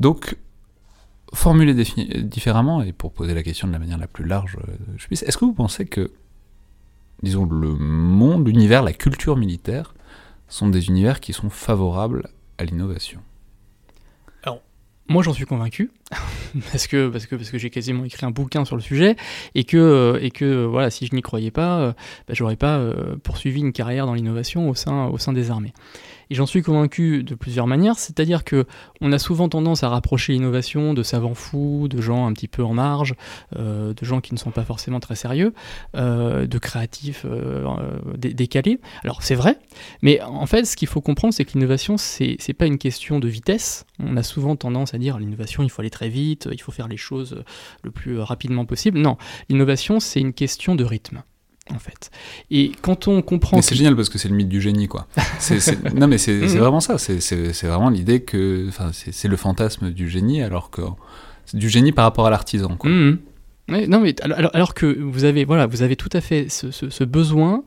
[0.00, 0.36] Donc,
[1.32, 1.72] formuler
[2.24, 5.22] différemment, et pour poser la question de la manière la plus large, euh, je puisse,
[5.22, 6.10] est-ce que vous pensez que,
[7.22, 9.94] disons, le monde, l'univers, la culture militaire
[10.48, 12.28] sont des univers qui sont favorables
[12.58, 13.20] à l'innovation
[15.08, 15.90] moi, j'en suis convaincu
[16.72, 19.16] parce que parce que parce que j'ai quasiment écrit un bouquin sur le sujet
[19.54, 21.92] et que euh, et que voilà, si je n'y croyais pas, euh,
[22.26, 25.72] bah, j'aurais pas euh, poursuivi une carrière dans l'innovation au sein au sein des armées.
[26.30, 28.66] Et j'en suis convaincu de plusieurs manières, c'est-à-dire que
[29.00, 32.64] on a souvent tendance à rapprocher l'innovation de savants fous, de gens un petit peu
[32.64, 33.14] en marge,
[33.56, 35.54] euh, de gens qui ne sont pas forcément très sérieux,
[35.96, 37.64] euh, de créatifs euh,
[38.16, 38.80] décalés.
[39.04, 39.58] Alors c'est vrai,
[40.02, 43.28] mais en fait, ce qu'il faut comprendre, c'est que l'innovation, c'est pas une question de
[43.28, 43.86] vitesse.
[44.00, 46.88] On a souvent tendance à dire l'innovation, il faut aller très vite, il faut faire
[46.88, 47.42] les choses
[47.82, 48.98] le plus rapidement possible.
[48.98, 49.16] Non,
[49.48, 51.22] l'innovation, c'est une question de rythme
[51.74, 52.10] en fait.
[52.50, 53.60] Et quand on comprend...
[53.62, 55.06] c'est génial parce que c'est le mythe du génie, quoi.
[55.94, 56.58] Non mais c'est mhm.
[56.58, 58.66] vraiment ça, c'est vraiment l'idée que...
[58.68, 60.82] Enfin, c'est le fantasme du génie alors que...
[61.44, 62.90] C'est du génie par rapport à l'artisan, quoi.
[62.90, 63.18] Mhm.
[63.68, 67.62] non mais alors, alors, que vous avez voilà vous avez tout à fait ce, besoin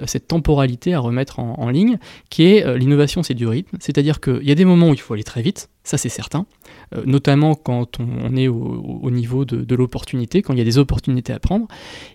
[0.00, 1.98] euh, cette temporalité à remettre en, ligne
[2.28, 5.00] qui est euh, l'innovation c'est du rythme c'est-à-dire qu'il y a des moments où il
[5.00, 6.46] faut aller très vite ça c'est certain
[6.94, 11.32] euh, notamment quand on, est au, niveau de, l'opportunité, quand il y a des opportunités
[11.32, 11.68] à prendre.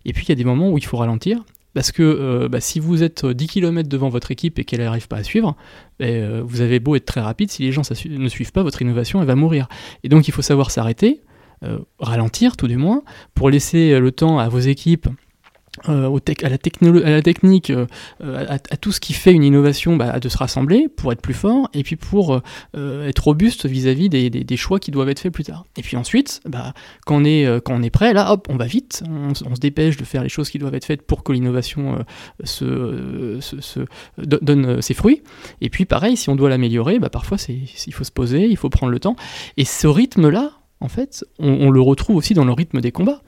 [0.03, 2.59] Et puis il y a des moments où il faut ralentir, parce que euh, bah,
[2.59, 5.55] si vous êtes 10 km devant votre équipe et qu'elle n'arrive pas à suivre,
[6.01, 9.21] euh, vous avez beau être très rapide, si les gens ne suivent pas, votre innovation
[9.21, 9.67] elle va mourir.
[10.03, 11.21] Et donc il faut savoir s'arrêter,
[11.99, 13.01] ralentir tout du moins,
[13.33, 15.07] pour laisser le temps à vos équipes
[15.89, 17.85] euh, au à, la à, la technique, euh,
[18.21, 21.69] à, tout ce qui fait une innovation, bah, de se rassembler pour être plus fort
[21.73, 22.41] et puis pour
[22.75, 25.65] euh, être robuste vis-à-vis des, des, choix qui doivent être faits plus tard.
[25.77, 26.73] Et puis ensuite, bah,
[27.05, 29.97] quand, on est, quand on est prêt, là, hop, on va vite, on, se dépêche
[29.97, 32.03] de faire les choses qui doivent être faites pour que l'innovation
[32.43, 33.79] se, se,
[34.17, 35.23] donne ses fruits.
[35.61, 38.69] Et puis pareil, si on doit l'améliorer, bah, parfois il faut se poser, il faut
[38.69, 39.15] prendre le temps.
[39.57, 40.51] Et ce rythme-là,
[40.81, 43.21] en fait, on, le retrouve aussi dans le rythme des combats.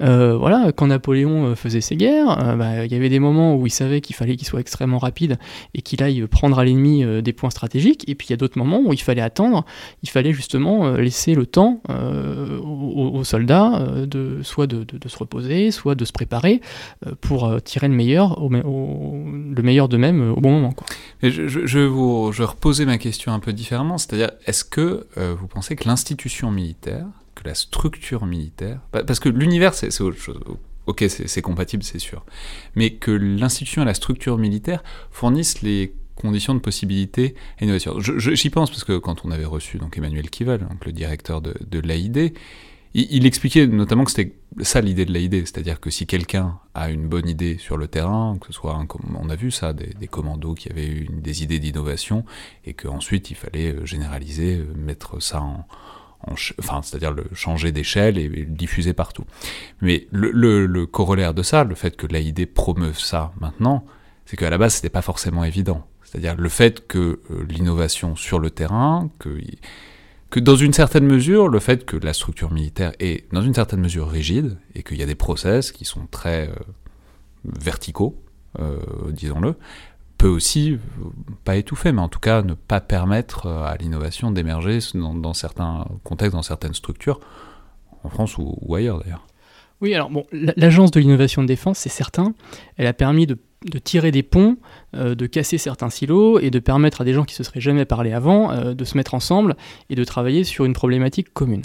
[0.00, 3.56] Euh, voilà, quand Napoléon euh, faisait ses guerres, euh, bah, il y avait des moments
[3.56, 5.36] où il savait qu'il fallait qu'il soit extrêmement rapide
[5.74, 8.56] et qu'il aille prendre à l'ennemi des points stratégiques, et puis il y a d'autres
[8.56, 9.64] moments où il fallait attendre,
[10.02, 16.04] il fallait justement laisser le temps aux, soldats de soit de, se reposer, soit de
[16.04, 16.60] se préparer
[17.20, 20.74] pour tirer le meilleur, le meilleur d'eux-mêmes au bon moment.
[21.22, 25.76] je, je, vous, je reposer ma question un peu différemment, c'est-à-dire est-ce que vous pensez
[25.76, 26.91] que l'institution militaire
[27.44, 30.40] la structure militaire, parce que l'univers c'est autre chose,
[30.86, 32.24] ok c'est compatible c'est sûr,
[32.74, 37.98] mais que l'institution et la structure militaire fournissent les conditions de possibilité et d'innovation.
[38.00, 41.78] J'y pense parce que quand on avait reçu donc Emmanuel Kival, donc le directeur de,
[41.78, 42.34] l'AID,
[42.94, 47.08] il, expliquait notamment que c'était ça l'idée de l'AID, c'est-à-dire que si quelqu'un a une
[47.08, 48.86] bonne idée sur le terrain, que ce soit, un,
[49.18, 52.24] on a vu ça, des, commandos qui avaient eu des idées d'innovation,
[52.66, 55.66] et qu'ensuite il fallait euh, généraliser, euh, mettre ça en,
[56.28, 59.24] enfin, c'est-à-dire le changer d'échelle et, le diffuser partout.
[59.80, 63.84] Mais le, corollaire de ça, le fait que l'AID promeuve ça maintenant,
[64.26, 65.86] c'est qu'à la base, c'était pas forcément évident.
[66.04, 66.98] C'est-à-dire le fait que
[67.30, 72.52] euh, l'innovation sur le terrain, que, dans une certaine mesure, le fait que la structure
[72.52, 76.06] militaire est dans une certaine mesure rigide et qu'il y a des process qui sont
[76.10, 76.54] très euh,
[77.44, 78.22] verticaux,
[78.58, 78.78] euh,
[79.10, 79.56] disons-le,
[80.22, 80.78] peut aussi,
[81.42, 85.84] pas étouffer, mais en tout cas ne pas permettre euh, à l'innovation d'émerger dans, certains
[86.04, 87.18] contextes, dans certaines structures,
[88.04, 89.26] en France ou, ailleurs d'ailleurs.
[89.80, 92.34] Oui, alors bon, l'agence de l'innovation de défense, c'est certain,
[92.76, 93.36] elle a permis de
[93.82, 94.58] tirer des ponts,
[94.94, 97.86] euh, de casser certains silos et de permettre à des gens qui se seraient jamais
[97.86, 99.56] parlé avant euh, de se mettre ensemble
[99.88, 101.62] et de travailler sur une problématique commune.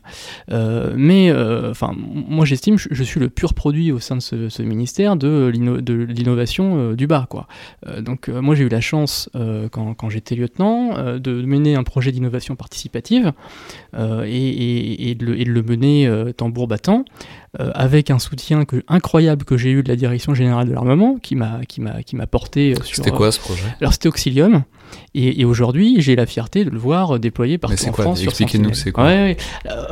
[0.51, 1.33] Euh, mais
[1.69, 5.51] enfin, moi j'estime, je, suis le pur produit au sein de ce, ministère de
[6.09, 7.27] l'innovation du bas.
[7.29, 7.47] Quoi.
[7.99, 9.29] donc moi j'ai eu la chance
[9.71, 13.33] quand, j'étais lieutenant de mener un projet d'innovation participative
[13.93, 17.05] et, de le, mener tambour battant.
[17.59, 21.61] Avec un soutien incroyable que j'ai eu de la direction générale de l'armement, qui m'a
[21.67, 23.16] qui m'a qui m'a porté sur.
[23.17, 23.75] C'était quoi ce projet?
[23.81, 24.63] Alors c'était Auxilium.
[25.13, 28.23] Et, aujourd'hui, j'ai la fierté de le voir déployé partout en France.
[28.23, 29.05] Expliquez-nous, c'est quoi?
[29.05, 29.35] Ouais,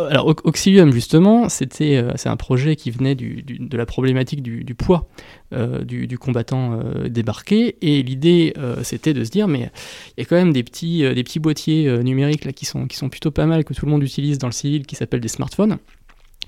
[0.10, 4.76] Alors, Auxilium, justement, c'était, c'est un projet qui venait du, de la problématique du, du
[4.76, 5.10] poids
[5.52, 7.76] du, du, combattant débarqué.
[7.82, 8.54] Et l'idée,
[8.84, 9.72] c'était de se dire, mais
[10.16, 12.96] il y a quand même des petits, des petits boîtiers numériques là, qui, sont, qui
[12.96, 15.28] sont plutôt pas mal, que tout le monde utilise dans le civil, qui s'appellent des
[15.28, 15.78] smartphones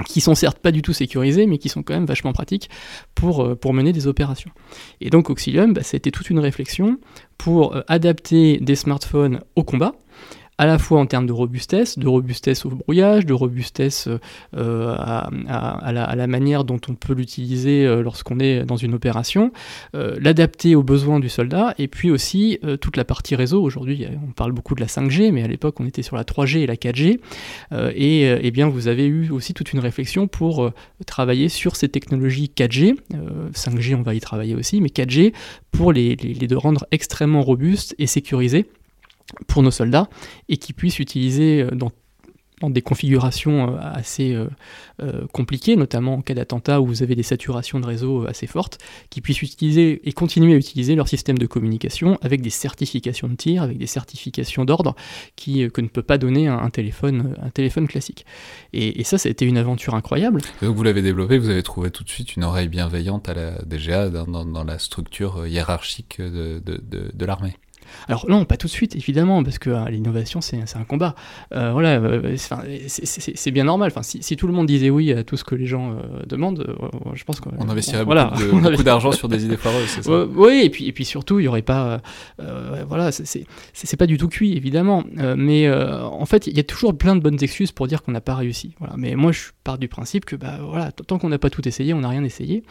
[0.05, 2.69] qui sont certes pas du tout sécurisés, mais qui sont quand même vachement pratiques
[3.15, 4.51] pour, euh, mener des opérations.
[5.01, 6.97] Et donc Auxilium, bah, c'était toute une réflexion
[7.37, 9.93] pour euh, adapter des smartphones au combat,
[10.57, 14.09] à la fois en termes de robustesse, de robustesse au brouillage, de robustesse
[14.55, 15.29] euh, à,
[15.91, 19.51] la, manière dont on peut l'utiliser euh, lorsqu'on est dans une opération,
[19.95, 23.61] euh, l'adapter aux besoins du soldat, et puis aussi toute la partie réseau.
[23.61, 26.59] Aujourd'hui, on parle beaucoup de la 5G, mais à l'époque, on était sur la 3G
[26.59, 27.19] et la 4G,
[27.93, 30.71] et, eh bien, vous avez eu aussi toute une réflexion pour
[31.05, 32.95] travailler sur ces technologies 4G.
[33.53, 35.33] 5G, on va y travailler aussi, mais 4G
[35.71, 38.65] pour les, les rendre extrêmement robustes et sécurisés
[39.47, 40.09] pour nos soldats
[40.49, 41.91] et qui puissent utiliser euh, dans,
[42.63, 47.79] des configurations euh, assez euh, compliquées, notamment en cas d'attentat où vous avez des saturations
[47.79, 48.79] de réseau assez fortes,
[49.11, 53.35] qui puissent utiliser et continuer à utiliser leur système de communication avec des certifications de
[53.35, 54.95] tir, avec des certifications d'ordre
[55.35, 58.25] qui, que ne peut pas donner un, téléphone, un téléphone classique.
[58.73, 60.41] Et, ça, ça a été une aventure incroyable.
[60.63, 63.61] donc vous l'avez développé, vous avez trouvé tout de suite une oreille bienveillante à la
[63.65, 67.53] DGA dans, la structure hiérarchique de, de, de l'armée.
[68.07, 71.15] Alors non, pas tout de suite, évidemment, parce que hein, l'innovation, c'est un combat.
[71.53, 73.91] Euh, voilà, euh, c'est bien normal.
[73.95, 76.75] Enfin, si, tout le monde disait oui à tout ce que les gens euh, demandent,
[77.13, 80.69] je pense qu'on on investirait beaucoup d'argent sur des idées foireuses, c'est ça Oui, et
[80.69, 82.01] puis, et puis surtout, il n'y aurait pas...
[82.87, 85.03] voilà, c'est pas du tout cuit, évidemment.
[85.35, 88.21] mais en fait, il y a toujours plein de bonnes excuses pour dire qu'on n'a
[88.21, 88.73] pas réussi.
[88.79, 88.95] Voilà.
[88.97, 91.93] Mais moi, je pars du principe que bah, voilà, tant qu'on n'a pas tout essayé,
[91.93, 92.63] on n'a rien essayé.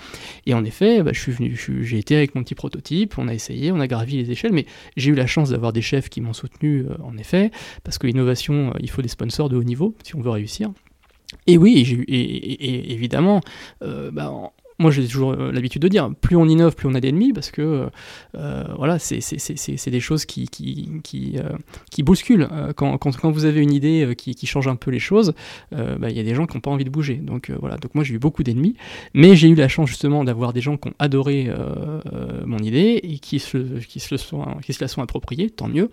[0.47, 3.35] Et en effet, bah, je suis venu, j'ai été avec mon petit prototype, on a
[3.35, 6.20] essayé, on a gravi les échelles, mais j'ai eu la chance d'avoir des chefs qui
[6.20, 7.50] m'ont soutenu, euh, en effet,
[7.84, 10.70] parce que l'innovation, euh, il faut des sponsors de haut niveau si on veut réussir.
[11.46, 13.40] Et oui, et, évidemment,
[13.82, 14.32] euh, bah,
[14.79, 17.51] moi j'ai toujours euh, l'habitude de dire, plus on innove, plus on a d'ennemis, parce
[17.51, 17.87] que euh,
[18.37, 22.49] euh, voilà, c'est des choses qui, qui, qui, bousculent.
[22.77, 25.35] Quand, quand, quand, vous avez une idée qui, qui, change un peu les choses,
[25.72, 27.16] bah, il y a des gens qui n'ont pas envie de bouger.
[27.16, 28.77] Donc voilà, donc moi j'ai eu beaucoup d'ennemis,
[29.14, 31.51] mais j'ai eu la chance justement d'avoir des gens qui ont adoré
[32.45, 35.68] mon idée et qui se, qui, se le sont, qui se la sont appropriés, tant
[35.68, 35.91] mieux.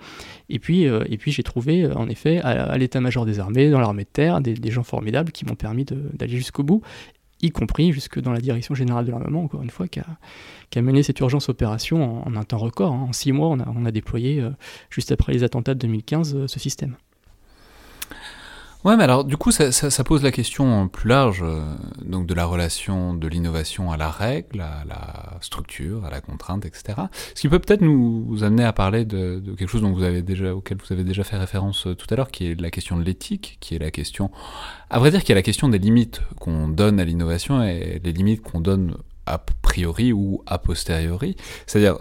[0.50, 4.42] Et puis, puis j'ai trouvé en effet à, l'état-major des armées, dans l'armée de terre,
[4.42, 6.82] des, des gens formidables qui m'ont permis d'aller jusqu'au bout
[7.44, 11.04] y compris jusque dans la direction générale de l'armement, encore une fois, qui a, mené
[11.04, 12.94] cette urgence opération en, un temps record.
[12.94, 13.06] Hein.
[13.10, 14.50] En six mois, on a, déployé, euh,
[14.90, 16.96] juste après les attentats de 2015, euh, ce système.
[18.84, 21.64] Ouais, mais alors du coup, ça, pose la question plus large, euh,
[22.04, 26.66] donc de la relation de l'innovation à la règle, à la structure, à la contrainte,
[26.66, 27.04] etc.
[27.34, 30.54] Ce qui peut peut-être nous amener à parler de, quelque chose dont vous avez déjà,
[30.54, 33.04] auquel vous avez déjà fait référence euh, tout à l'heure, qui est la question de
[33.04, 34.32] l'éthique, qui est la question,
[34.90, 38.12] à vrai dire, qui est la question des limites qu'on donne à l'innovation et les
[38.12, 41.38] limites qu'on donne a priori ou a posteriori.
[41.68, 41.98] C'est-à-dire,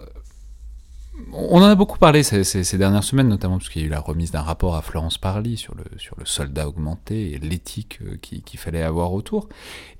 [1.32, 4.00] on en a beaucoup parlé ces, dernières semaines, notamment parce qu'il y a eu la
[4.00, 8.16] remise d'un rapport à Florence Parly sur le, sur le soldat augmenté et l'éthique euh,
[8.16, 9.48] qu'il fallait avoir autour.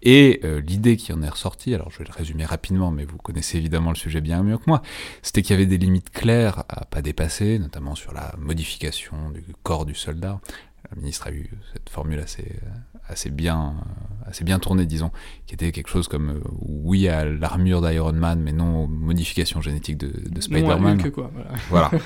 [0.02, 3.18] Et euh, l'idée qui en est ressortie, alors je vais le résumer rapidement, mais vous
[3.18, 4.82] connaissez évidemment le sujet bien mieux que moi,
[5.22, 9.44] c'était qu'il y avait des limites claires à pas dépasser, notamment sur la modification du
[9.62, 10.40] corps du soldat.
[10.90, 12.58] Le ministre a eu cette formule assez,
[13.09, 13.74] assez bien,
[14.26, 15.11] assez bien tourné, disons,
[15.46, 19.61] qui était quelque chose comme euh, oui à l'armure d'Iron Man, mais non aux modifications
[19.61, 20.98] génétiques de, de Spider-Man.
[21.68, 21.90] Voilà.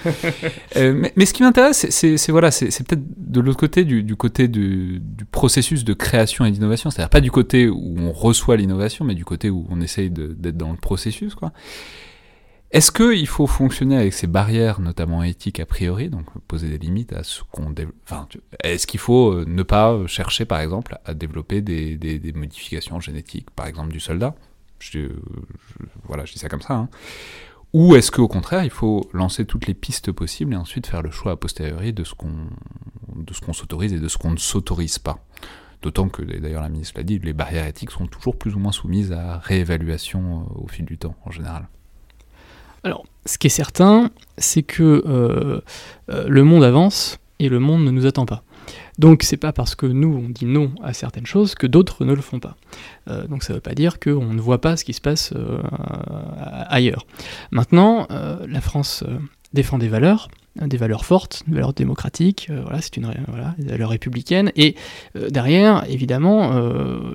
[0.77, 4.49] Euh, mais, ce qui m'intéresse, c'est voilà, c'est peut-être de l'autre côté, du, du côté
[4.49, 9.05] du, du, processus de création et d'innovation, c'est-à-dire pas du côté où on reçoit l'innovation,
[9.05, 11.53] mais du côté où on essaye d'être dans le processus, quoi.
[12.73, 17.13] Est-ce qu'il faut fonctionner avec ces barrières, notamment éthiques a priori, donc poser des limites
[17.13, 17.97] à ce qu'on développe
[18.63, 23.67] Est-ce qu'il faut euh, ne pas chercher, par exemple, à développer des, modifications génétiques, par
[23.67, 24.35] exemple du soldat?
[26.05, 26.75] Voilà, je dis ça comme ça.
[26.75, 26.89] Hein.
[27.73, 31.11] Ou est-ce qu'au contraire, il faut lancer toutes les pistes possibles et ensuite faire le
[31.11, 32.49] choix a posteriori de ce qu'on
[33.45, 35.25] qu'on s'autorise et de ce qu'on ne s'autorise pas?
[35.83, 38.73] D'autant que, d'ailleurs la ministre l'a dit, les barrières éthiques sont toujours plus ou moins
[38.73, 41.69] soumises à réévaluation euh, au fil du temps, en général.
[42.87, 45.61] Alors, ce qui est certain, c'est que euh,
[46.09, 48.45] euh, le monde avance et le monde ne nous attend pas.
[48.97, 52.15] Donc c'est pas parce que nous on dit non à certaines choses que d'autres ne
[52.15, 52.57] le font pas.
[53.09, 55.35] Euh, donc ça ne veut pas dire qu'on ne voit pas ce qui se passe
[56.69, 57.07] ailleurs.
[57.51, 59.03] Maintenant, la France
[59.53, 60.29] défend des valeurs,
[60.61, 63.11] des valeurs fortes, des valeurs démocratiques, voilà, c'est une
[63.59, 64.53] des valeurs républicaines.
[64.57, 64.75] Et
[65.31, 66.53] derrière, évidemment,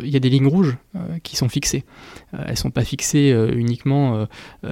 [0.03, 0.77] il y a des lignes rouges
[1.23, 1.83] qui sont fixées.
[2.33, 4.27] elles ne sont pas fixées uniquement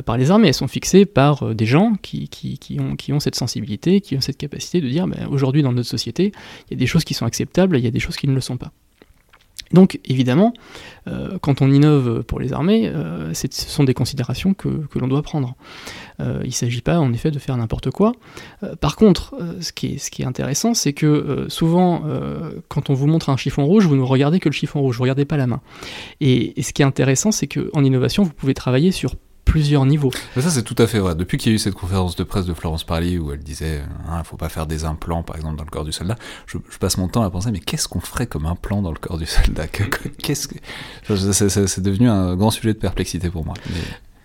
[0.06, 3.20] par les armées, elles sont fixées par des gens qui, qui, qui, ont, qui ont
[3.20, 6.32] cette sensibilité, qui ont cette capacité de dire ben, aujourd'hui dans notre société,
[6.70, 8.34] il y a des choses qui sont acceptables, il y a des choses qui ne
[8.34, 8.72] le sont pas.
[9.72, 10.54] Donc évidemment,
[11.08, 15.22] euh, quand on innove pour les armées, euh, ce sont des considérations que, l'on doit
[15.22, 15.56] prendre.
[16.20, 18.14] Euh, il ne s'agit pas en effet de faire n'importe quoi.
[18.82, 22.04] par contre, ce qui, est, intéressant, c'est que souvent,
[22.68, 25.04] quand on vous montre un chiffon rouge, vous ne regardez que le chiffon rouge, vous
[25.04, 25.62] ne regardez pas la main.
[26.20, 29.16] Et ce qui est intéressant, c'est qu'en innovation, vous pouvez travailler sur
[29.50, 30.12] plusieurs niveaux.
[30.36, 31.16] Mais ça, c'est tout à fait vrai.
[31.16, 33.82] Depuis qu'il y a eu cette conférence de presse de Florence Parly où elle disait
[33.84, 36.16] il hein, ne faut pas faire des implants, par exemple, dans le corps du soldat,
[36.46, 39.18] je, passe mon temps à penser mais qu'est-ce qu'on ferait comme implant dans le corps
[39.18, 39.68] du soldat?
[39.68, 40.56] Qu'est-ce que...
[41.08, 43.56] C'est devenu un grand sujet de perplexité pour moi.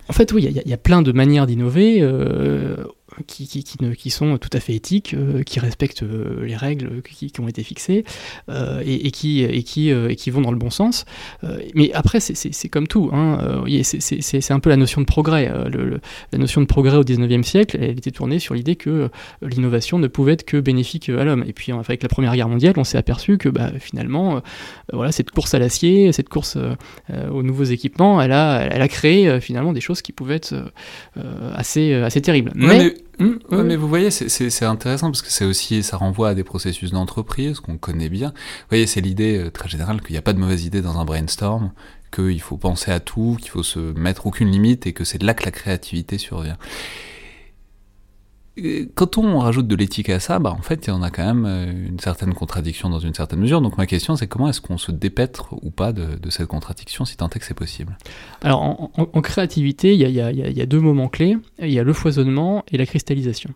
[0.08, 2.02] En fait, oui, il y, a plein de manières d'innover.
[2.02, 2.84] Euh,
[3.26, 7.30] qui, qui, qui, sont tout à fait éthiques, euh, qui respectent euh, les règles qui,
[7.40, 8.04] ont été fixées
[8.48, 11.04] euh, et, qui, et, qui, et qui vont dans le bon sens.
[11.74, 13.10] mais après, c'est comme tout.
[13.12, 15.50] Hein, c'est un peu la notion de progrès.
[15.70, 16.00] Le,
[16.32, 19.10] la notion de progrès au 19e siècle, elle était tournée sur l'idée que
[19.42, 21.44] l'innovation ne pouvait être que bénéfique à l'homme.
[21.46, 24.42] Et puis, avec la Première Guerre mondiale, on s'est aperçu que bah, finalement,
[24.92, 26.56] voilà, cette course à l'acier, cette course
[27.30, 30.54] aux nouveaux équipements, elle a, elle a créé finalement des choses qui pouvaient être
[31.54, 32.52] assez, assez terribles.
[32.54, 36.44] mais Mmh, mais vous voyez, c'est intéressant parce que c'est aussi, ça renvoie à des
[36.44, 38.28] processus d'entreprise qu'on connaît bien.
[38.28, 40.98] Vous voyez, c'est l'idée euh, très générale qu'il n'y a pas de mauvaise idée dans
[40.98, 41.70] un brainstorm,
[42.12, 45.34] qu'il faut penser à tout, qu'il faut se mettre aucune limite et que c'est là
[45.34, 46.58] que la créativité survient
[48.94, 51.88] quand on rajoute de l'éthique à ça, bah en fait, en a quand même euh,
[51.88, 53.60] une certaine contradiction dans une certaine mesure.
[53.60, 57.16] Donc ma question, c'est comment est-ce qu'on se dépêtre ou pas de, cette contradiction, si
[57.16, 57.98] tant est que c'est possible?
[58.42, 61.36] Alors en, créativité, il y, a, deux moments clés.
[61.60, 63.50] Il y a le foisonnement et la cristallisation.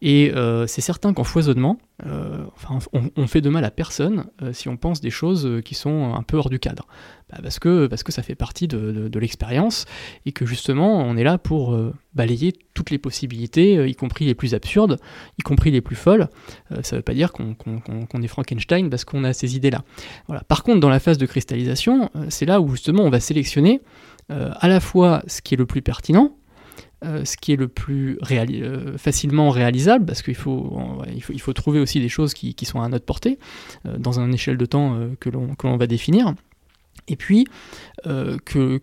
[0.00, 2.78] Et euh, c'est certain qu'en foisonnement, euh, enfin,
[3.16, 6.38] on, fait de mal à personne si on pense des choses qui sont un peu
[6.38, 6.86] hors du cadre.
[7.32, 9.86] Bah, parce, que, parce que ça fait partie de, l'expérience
[10.26, 14.24] et que justement on est là pour euh, balayer toutes les possibilités, euh, y compris
[14.24, 14.98] les plus absurdes,
[15.38, 16.28] y compris les plus folles.
[16.72, 19.82] Euh, ça ne veut pas dire qu'on est Frankenstein parce qu'on a ces idées-là.
[20.26, 20.42] Voilà.
[20.44, 23.80] Par contre, dans la phase de cristallisation, c'est là où justement on va sélectionner
[24.28, 26.36] à la fois ce qui est le plus pertinent,
[27.02, 28.18] ce qui est le plus
[28.96, 32.64] facilement réalisable, parce qu'il faut, il faut, il faut, trouver aussi des choses qui, qui
[32.64, 33.38] sont à notre portée,
[33.98, 36.34] dans une échelle de temps que l'on va définir
[37.08, 37.46] et puis
[38.06, 38.80] euh, que,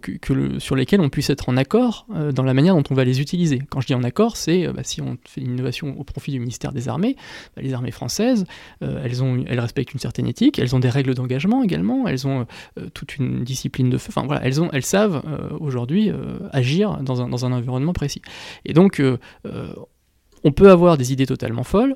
[0.60, 3.22] sur lesquels on puisse être en accord euh, dans la manière dont on va les
[3.22, 3.62] utiliser.
[3.70, 6.32] Quand je dis en accord, c'est euh, bah, si on fait une innovation au profit
[6.32, 7.16] du ministère des Armées,
[7.56, 8.46] bah, les armées françaises,
[8.82, 12.46] elles, respectent une certaine éthique, elles ont des règles d'engagement également, elles ont
[12.94, 15.22] toute une discipline de feu, enfin voilà, elles savent
[15.60, 16.12] aujourd'hui
[16.52, 18.22] agir dans un, dans un, environnement précis.
[18.66, 19.02] Et donc,
[20.44, 21.96] on peut avoir des idées totalement folles,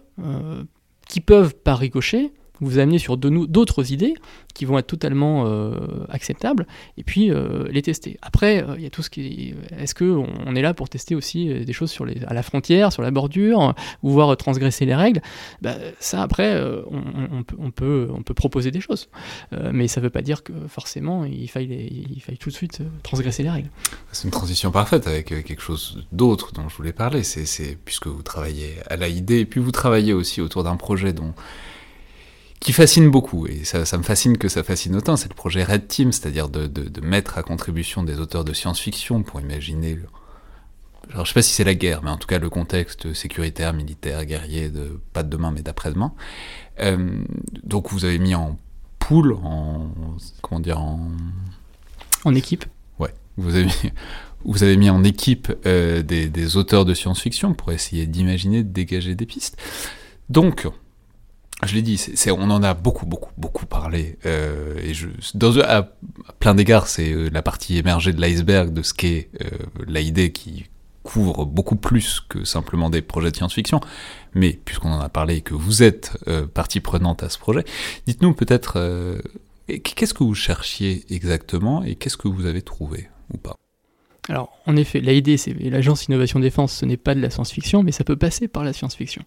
[1.08, 4.14] qui peuvent, par ricochet, vous amener sur d'autres idées
[4.54, 8.18] qui vont être totalement euh, acceptables et puis euh, les tester.
[8.22, 9.86] Après, euh, il y a tout ce qui est.
[9.88, 11.98] ce qu'on on est là pour tester aussi des choses
[12.28, 13.74] à la frontière, sur la bordure,
[14.04, 15.22] ou voir transgresser les règles?
[15.62, 19.10] Bah, Ça, après, on, peut, proposer des choses.
[19.72, 21.68] mais ça ne veut pas dire que forcément il faille,
[22.16, 23.70] il faille tout de suite transgresser les règles.
[24.12, 27.24] C'est une transition parfaite avec quelque chose d'autre dont je voulais parler.
[27.24, 31.14] C'est puisque vous travaillez à la idée et puis vous travaillez aussi autour d'un projet
[31.14, 31.34] dont
[32.64, 35.88] qui fascine beaucoup, et ça, me fascine que ça fascine autant, c'est le projet Red
[35.88, 40.00] Team, c'est-à-dire de, mettre à contribution des auteurs de science-fiction pour imaginer...
[41.12, 43.74] Alors, je sais pas si c'est la guerre, mais en tout cas le contexte sécuritaire,
[43.74, 46.14] militaire, guerrier, de, pas de demain, mais d'après-demain.
[46.80, 47.22] Euh,
[47.64, 48.58] donc vous avez mis en
[49.00, 49.92] pool, en...
[50.42, 51.12] comment dire, en...
[52.24, 52.64] En équipe
[52.98, 53.92] Ouais, vous avez mis,
[54.46, 58.72] vous avez mis en équipe euh, des, des auteurs de science-fiction pour essayer d'imaginer, de
[58.72, 59.58] dégager des pistes.
[60.30, 60.66] Donc,
[61.66, 64.18] je l'ai dit, on en a beaucoup, beaucoup, beaucoup parlé.
[64.26, 65.88] Euh, et je, dans, à,
[66.40, 69.50] plein d'égards, c'est euh, la partie émergée de l'iceberg de ce qu'est euh,
[69.88, 70.66] la idée qui
[71.04, 73.82] couvre beaucoup plus que simplement des projets de science-fiction.
[74.34, 76.18] Mais puisqu'on en a parlé et que vous êtes
[76.54, 77.66] partie prenante à ce projet,
[78.08, 79.20] dites-nous peut-être
[79.68, 83.58] qu'est-ce que vous cherchiez exactement et qu'est-ce que vous avez trouvé ou pas?
[84.30, 87.92] Alors, en effet, l'idée, c'est l'agence Innovation Défense, ce n'est pas de la science-fiction, mais
[87.92, 89.22] ça peut passer par la science-fiction.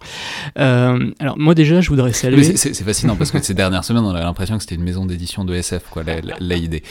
[0.59, 2.57] Euh, alors, moi déjà, je voudrais saluer.
[2.57, 5.44] C'est fascinant parce que ces dernières semaines, on a l'impression que c'était une maison d'édition
[5.44, 6.03] de SF, quoi,
[6.40, 6.82] l'idée.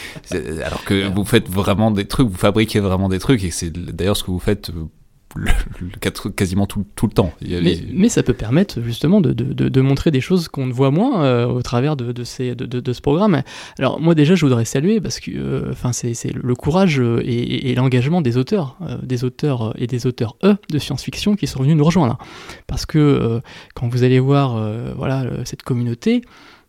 [0.63, 4.17] Alors que vous faites vraiment des trucs, vous fabriquez vraiment des trucs, et c'est d'ailleurs
[4.17, 4.71] ce que vous faites
[5.37, 7.33] euh, quasiment tout, le temps.
[7.41, 11.61] mais, ça peut permettre justement de, montrer des choses qu'on ne voit moins euh, au
[11.61, 13.41] travers de, ces, de, ce programme.
[13.77, 18.37] Alors moi déjà, je voudrais saluer parce que euh, c'est le courage et, l'engagement des
[18.37, 22.17] auteurs, des auteurs et des auteurs E de science-fiction qui sont venus nous rejoindre.
[22.67, 23.41] Parce que
[23.73, 26.21] quand vous allez voir voilà cette communauté,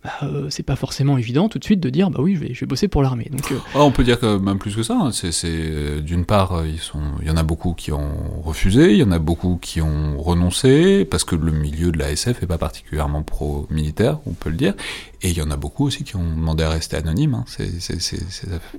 [0.06, 2.54] bah, euh, c'est pas forcément évident tout de suite de dire bah oui je vais,
[2.54, 3.28] je vais bosser pour l'armée.
[3.28, 4.96] Donc euh, ah, on peut dire que même plus que ça.
[4.96, 5.10] Hein.
[5.10, 8.98] C'est, euh, d'une part ils sont, il y en a beaucoup qui ont refusé, il
[8.98, 12.46] y en a beaucoup qui ont renoncé parce que le milieu de la SF est
[12.46, 14.74] pas particulièrement pro-militaire, on peut le dire.
[15.22, 17.34] Et il y en a beaucoup aussi qui ont demandé à rester anonymes.
[17.34, 17.44] Hein.
[17.48, 17.70] C'est,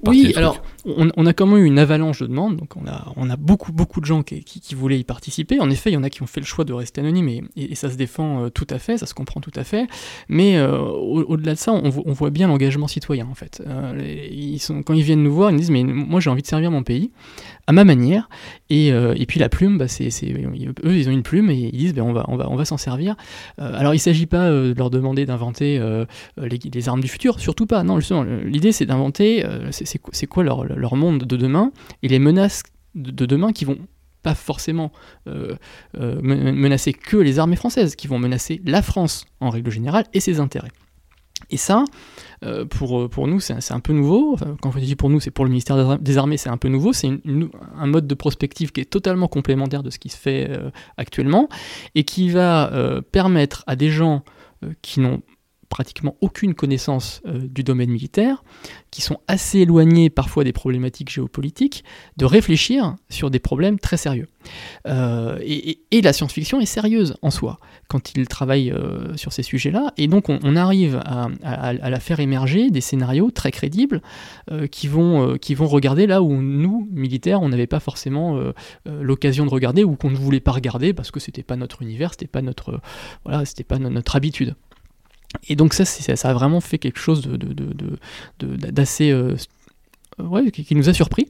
[0.06, 3.30] oui, alors on, a quand même eu une avalanche de demandes, donc on a, on
[3.30, 5.60] a beaucoup, beaucoup de gens qui, qui, voulaient y participer.
[5.60, 7.44] En effet, il y en a qui ont fait le choix de rester anonymes et,
[7.58, 9.88] et, ça se défend tout à fait, ça se comprend tout à fait.
[10.30, 10.58] Mais
[11.24, 13.62] au-delà de ça, on, voit bien l'engagement citoyen en fait.
[13.66, 16.72] Euh, quand ils viennent nous voir, ils nous disent mais moi j'ai envie de servir
[16.72, 17.12] mon pays
[17.68, 18.30] à ma manière.
[18.70, 22.04] Et, euh, puis la plume, bah, eux ils ont une plume et ils disent ben,
[22.28, 23.16] on va, s'en servir.
[23.60, 25.80] Euh, alors il ne s'agit pas de leur demander d'inventer
[26.38, 27.84] les, armes du futur, surtout pas.
[27.84, 31.72] Non, justement, l'idée c'est d'inventer c'est, quoi leur monde de demain
[32.04, 32.64] et les menaces
[32.96, 33.78] de demain qui vont
[34.24, 34.92] pas forcément
[35.94, 40.40] menacer que les armées françaises, qui vont menacer la France en règle générale et ses
[40.40, 40.72] intérêts.
[41.50, 41.86] Et ça,
[42.44, 44.38] euh, pour, euh, pour nous, c'est un peu nouveau.
[44.62, 46.94] quand je dis pour nous, c'est pour le ministère des Armées, c'est un peu nouveau.
[46.94, 50.70] C'est un mode de prospective qui est totalement complémentaire de ce qui se fait euh,
[50.98, 51.48] actuellement
[51.96, 52.72] et qui va
[53.12, 54.24] permettre à des gens
[54.82, 55.22] qui n'ont
[55.70, 58.44] pratiquement aucune connaissance euh, du domaine militaire,
[58.92, 61.84] qui sont assez éloignés parfois des problématiques géopolitiques,
[62.16, 64.28] de réfléchir sur des problèmes très sérieux.
[64.88, 67.60] Euh, et, la science-fiction est sérieuse en soi
[67.90, 72.70] quand il travaille euh, sur ces sujets-là, et donc on, arrive à, la faire émerger
[72.70, 74.02] des scénarios très crédibles
[74.72, 75.38] qui, vont,
[75.68, 78.40] regarder là où nous, militaires, on n'avait pas forcément
[78.86, 82.12] l'occasion de regarder ou qu'on ne voulait pas regarder parce que c'était pas notre univers,
[82.12, 82.80] c'était pas notre,
[83.26, 84.56] voilà, c'était pas notre habitude.
[85.50, 87.28] Et donc ça, ça a vraiment fait quelque chose
[88.40, 89.36] d'assez euh,
[90.20, 91.28] ouais, qui, nous a surpris.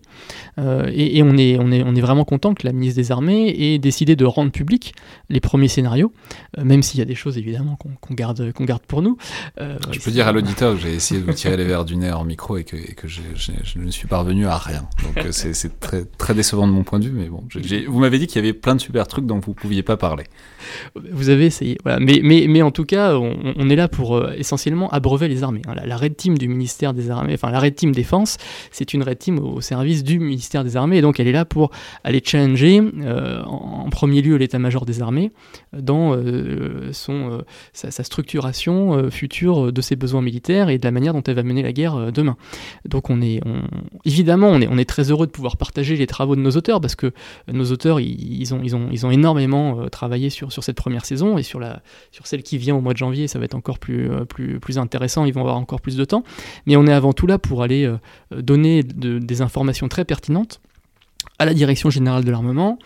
[0.59, 3.49] Euh, et, on, est, on, est, on est vraiment content que la ministre des Armées
[3.49, 4.93] ait décidé de rendre public
[5.29, 6.11] les premiers scénarios,
[6.57, 9.17] euh, même s'il y a des choses évidemment qu'on garde, qu'on garde pour nous.
[9.59, 11.95] Euh, je peux dire à l'auditeur que j'ai essayé de vous tirer les verres du
[11.95, 13.21] nez en micro et que, et que je
[13.79, 14.87] ne suis parvenu à rien.
[15.03, 17.43] Donc c'est très, très décevant de mon point de vue, mais bon,
[17.87, 19.97] vous m'avez dit qu'il y avait plein de super trucs dont vous ne pouviez pas
[19.97, 20.23] parler.
[21.11, 21.99] Vous avez essayé, voilà.
[21.99, 25.61] mais, mais, mais en tout cas, on, est là pour essentiellement abreuver les armées.
[25.67, 25.73] Hein.
[25.75, 28.37] La, la, Red Team du ministère des Armées, enfin la Red Team Défense,
[28.71, 31.45] c'est une red team au, service du ministère des Armées, et donc elle est là
[31.45, 31.71] pour
[32.03, 35.31] aller challenger euh, en, premier lieu l'état-major des armées
[35.73, 37.41] dans euh, son, euh,
[37.73, 41.61] sa, structuration future de ses besoins militaires et de la manière dont elle va mener
[41.61, 42.37] la guerre demain.
[42.85, 43.41] Donc on est,
[44.05, 46.79] évidemment, on est, on est très heureux de pouvoir partager les travaux de nos auteurs,
[46.79, 47.11] parce que
[47.51, 51.37] nos auteurs, ils, ont, ils, ont, ils ont énormément travaillé sur, sur cette première saison,
[51.37, 51.81] et sur, la,
[52.11, 54.77] sur celle qui vient au mois de janvier, ça va être encore plus, plus, plus
[54.77, 56.23] intéressant, ils vont avoir encore plus de temps,
[56.65, 57.91] mais on est avant tout là pour aller
[58.31, 60.61] donner des informations très pertinentes
[61.39, 62.79] à la Direction générale de l'armement,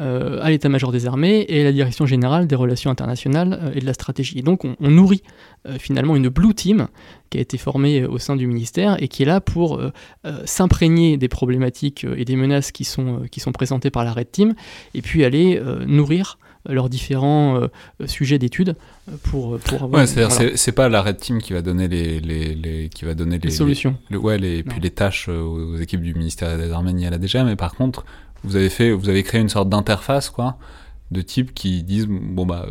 [0.00, 3.80] euh, à l'état-major des armées et à la Direction générale des relations internationales euh, et
[3.80, 4.38] de la stratégie.
[4.38, 5.22] Et donc on, nourrit
[5.66, 6.88] euh, finalement une Blue Team
[7.30, 9.82] qui a été formée au sein du ministère et qui est là pour
[10.46, 14.54] s'imprégner des problématiques et des menaces qui sont, qui sont présentées par la Red Team
[14.94, 17.60] et puis aller nourrir leurs différents
[18.06, 18.76] sujets d'études
[19.22, 20.00] pour, pour avoir.
[20.02, 23.14] Ouais, c'est-à-dire c'est pas la Red Team qui va donner les, les, les qui va
[23.14, 23.96] donner les, solutions.
[24.10, 27.44] ouais, les, puis les tâches aux équipes du ministère des Armées ni à la déjà,
[27.44, 28.04] mais par contre,
[28.44, 30.58] vous avez fait, vous avez créé une sorte d'interface, quoi,
[31.10, 32.66] de type qui disent bon bah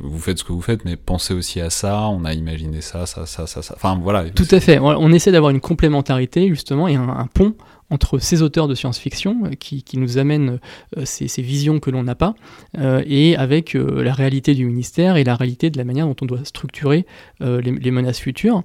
[0.00, 3.06] vous faites ce que vous faites mais pensez aussi à ça on a imaginé ça
[3.06, 3.74] ça ça ça, ça.
[3.76, 7.54] enfin voilà tout à fait on essaie d'avoir une complémentarité justement et un pont
[7.90, 10.58] entre ces auteurs de science-fiction euh, qui, nous amènent
[10.96, 12.34] euh, ces, visions que l'on n'a pas,
[12.78, 16.26] euh, et avec la réalité du ministère et la réalité de la manière dont on
[16.26, 17.06] doit structurer
[17.40, 18.62] les, menaces futures.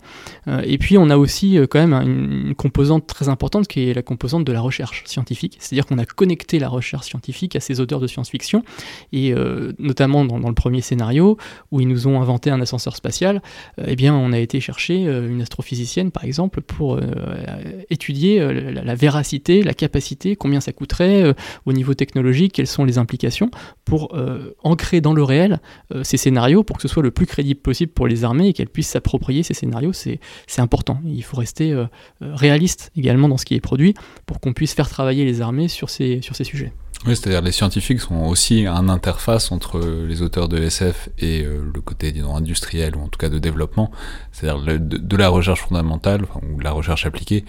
[0.64, 4.46] et puis on a aussi quand même une, composante très importante qui est la composante
[4.46, 8.08] de la recherche scientifique, c'est-à-dire qu'on a connecté la recherche scientifique à ces auteurs de
[8.08, 8.64] science-fiction,
[9.14, 9.34] et
[9.80, 11.38] notamment dans, le premier scénario
[11.72, 13.42] où ils nous ont inventé un ascenseur spatial,
[13.86, 17.00] eh bien on a été chercher une astrophysicienne par exemple pour
[17.90, 18.96] étudier la, la la
[19.74, 21.34] capacité, combien ça coûterait euh,
[21.66, 23.50] au niveau technologique, quelles sont les implications
[23.86, 25.60] pour euh, ancrer dans le réel
[25.94, 28.54] euh, ces scénarios pour que ce soit le plus crédible possible pour les armées et
[28.54, 29.94] qu'elles puissent s'approprier ces scénarios.
[29.94, 30.20] C'est
[30.58, 31.00] important.
[31.06, 31.76] Il faut rester
[32.22, 33.94] réaliste également dans ce qui est produit
[34.26, 36.74] pour qu'on puisse faire travailler les armées sur ces, sur ces sujets.
[37.06, 41.82] Oui, c'est-à-dire les scientifiques sont aussi un interface entre les auteurs de SF et le
[41.82, 43.92] côté disons, industriel ou en tout cas de développement,
[44.32, 47.44] c'est-à-dire de, la recherche fondamentale ou de la recherche appliquée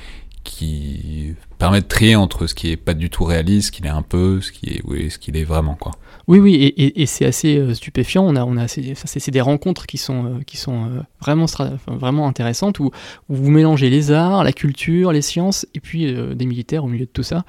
[0.44, 3.90] qui permet de trier entre ce qui est pas du tout réaliste, ce qu'il est
[3.90, 5.92] un peu, ce qui est, oui, ce qu'il est vraiment, quoi.
[6.28, 8.24] Oui, oui, et, et, c'est assez euh, stupéfiant.
[8.24, 11.46] On a, on a, c'est des rencontres qui sont, euh, qui sont euh, vraiment,
[11.86, 12.90] vraiment intéressantes où,
[13.28, 17.06] où, vous mélangez les arts, la culture, les sciences, et puis des militaires au milieu
[17.06, 17.44] de tout ça.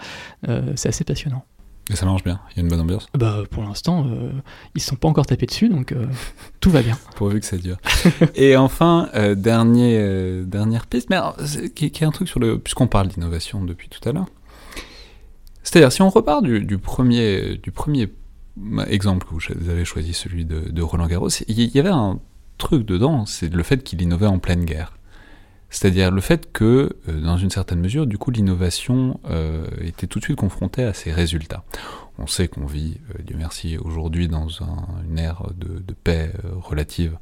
[0.76, 1.46] c'est assez passionnant.
[1.90, 4.82] Et ça marche bien Il y a une bonne ambiance Bah pour l'instant, ils ne
[4.82, 5.94] sont pas encore tapés dessus, donc
[6.62, 6.98] tout va bien.
[7.16, 7.78] Pourvu que ça dure.
[8.36, 11.20] et enfin, dernier, dernière piste, mais
[11.76, 12.58] qui, qui, est un truc sur le...
[12.58, 14.28] Puisqu'on parle d'innovation depuis tout à l'heure.
[15.64, 18.10] C'est-à-dire, si on repart du, du, premier, du premier
[18.88, 22.20] exemple que vous avez choisi, celui de, Roland Garros, il y avait un
[22.58, 24.94] truc dedans, c'est le fait qu'il innovait en pleine guerre.
[25.74, 30.20] C'est-à-dire le fait que, euh, dans une certaine mesure, du coup, l'innovation euh, était tout
[30.20, 31.64] de suite confrontée à ses résultats.
[32.20, 37.18] On sait qu'on vit, euh, Dieu merci, aujourd'hui dans une ère de, paix relative,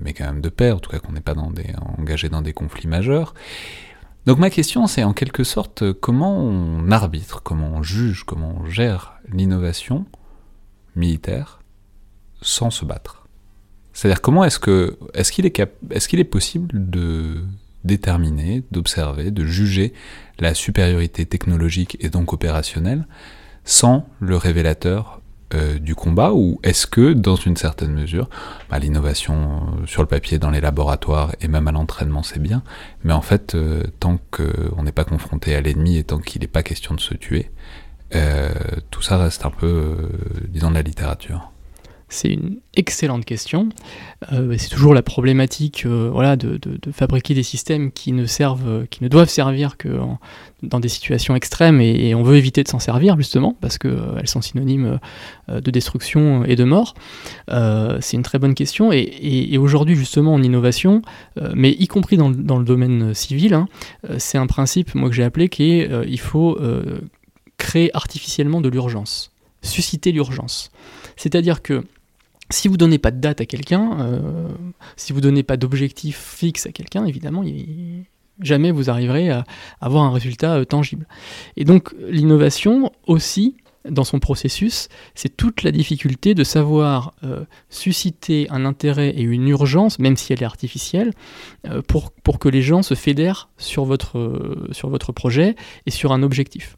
[0.00, 2.88] mais quand même de paix, en tout cas qu'on n'est pas engagé dans des conflits
[2.88, 3.34] majeurs.
[4.24, 8.64] Donc ma question, c'est en quelque sorte comment on arbitre, comment on juge, comment on
[8.64, 10.06] gère l'innovation
[10.96, 11.60] militaire
[12.40, 13.19] sans se battre?
[14.00, 17.44] C'est-à-dire comment est-ce que est-ce qu'il est, est, qu'il est possible de
[17.84, 19.92] déterminer, d'observer, de juger
[20.38, 23.06] la supériorité technologique et donc opérationnelle
[23.66, 25.20] sans le révélateur
[25.52, 28.30] euh, du combat ou est-ce que dans une certaine mesure
[28.70, 29.34] bah, l'innovation
[29.82, 32.62] euh, sur le papier dans les laboratoires et même à l'entraînement c'est bien
[33.04, 36.48] mais en fait euh, tant qu'on n'est pas confronté à l'ennemi et tant qu'il n'est
[36.48, 37.50] pas question de se tuer
[38.14, 38.48] euh,
[38.90, 40.08] tout ça reste un peu,
[40.48, 41.49] disons, de la littérature
[42.10, 43.68] c'est une excellente question.
[44.32, 46.58] Euh, c'est toujours la problématique voilà, de,
[46.92, 49.88] fabriquer des systèmes qui ne, servent, qui ne doivent servir que
[50.62, 54.42] dans des situations extrêmes et, on veut éviter de s'en servir justement parce qu'elles sont
[54.42, 54.98] synonymes
[55.48, 56.94] de destruction et de mort.
[57.48, 61.02] c'est une très bonne question et, aujourd'hui justement en innovation,
[61.54, 63.68] mais y compris dans, le domaine civil, hein,
[64.18, 66.58] c'est un principe moi que j'ai appelé qui est il faut
[67.60, 69.32] créer artificiellement de l'urgence,
[69.62, 70.72] susciter l'urgence.
[71.16, 71.84] C'est-à-dire que
[72.50, 74.48] si vous donnez pas de date à quelqu'un, euh,
[74.96, 77.44] si vous donnez pas d'objectif fixe à quelqu'un, évidemment,
[78.40, 79.44] jamais vous arriverez à
[79.80, 81.06] avoir un résultat euh, tangible.
[81.56, 83.56] Et donc l'innovation aussi,
[83.88, 89.48] dans son processus, c'est toute la difficulté de savoir euh, susciter un intérêt et une
[89.48, 91.12] urgence, même si elle est artificielle,
[91.88, 95.54] pour, pour que les gens se fédèrent sur votre, sur votre projet
[95.86, 96.76] et sur un objectif.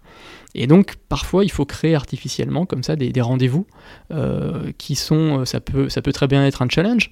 [0.55, 3.67] Et donc parfois il faut créer artificiellement comme ça des, rendez-vous
[4.13, 7.11] euh, qui sont, euh, ça peut, ça peut très bien être un challenge,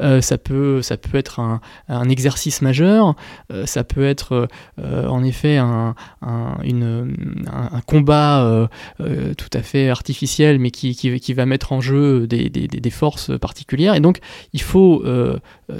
[0.00, 0.80] euh, ça, peut,
[1.12, 3.14] être un, exercice majeur,
[3.66, 5.94] ça peut être en effet un,
[7.86, 8.68] combat
[8.98, 13.94] tout à fait artificiel mais qui, va mettre en jeu des, forces particulières.
[13.94, 14.20] Et donc
[14.52, 15.04] il faut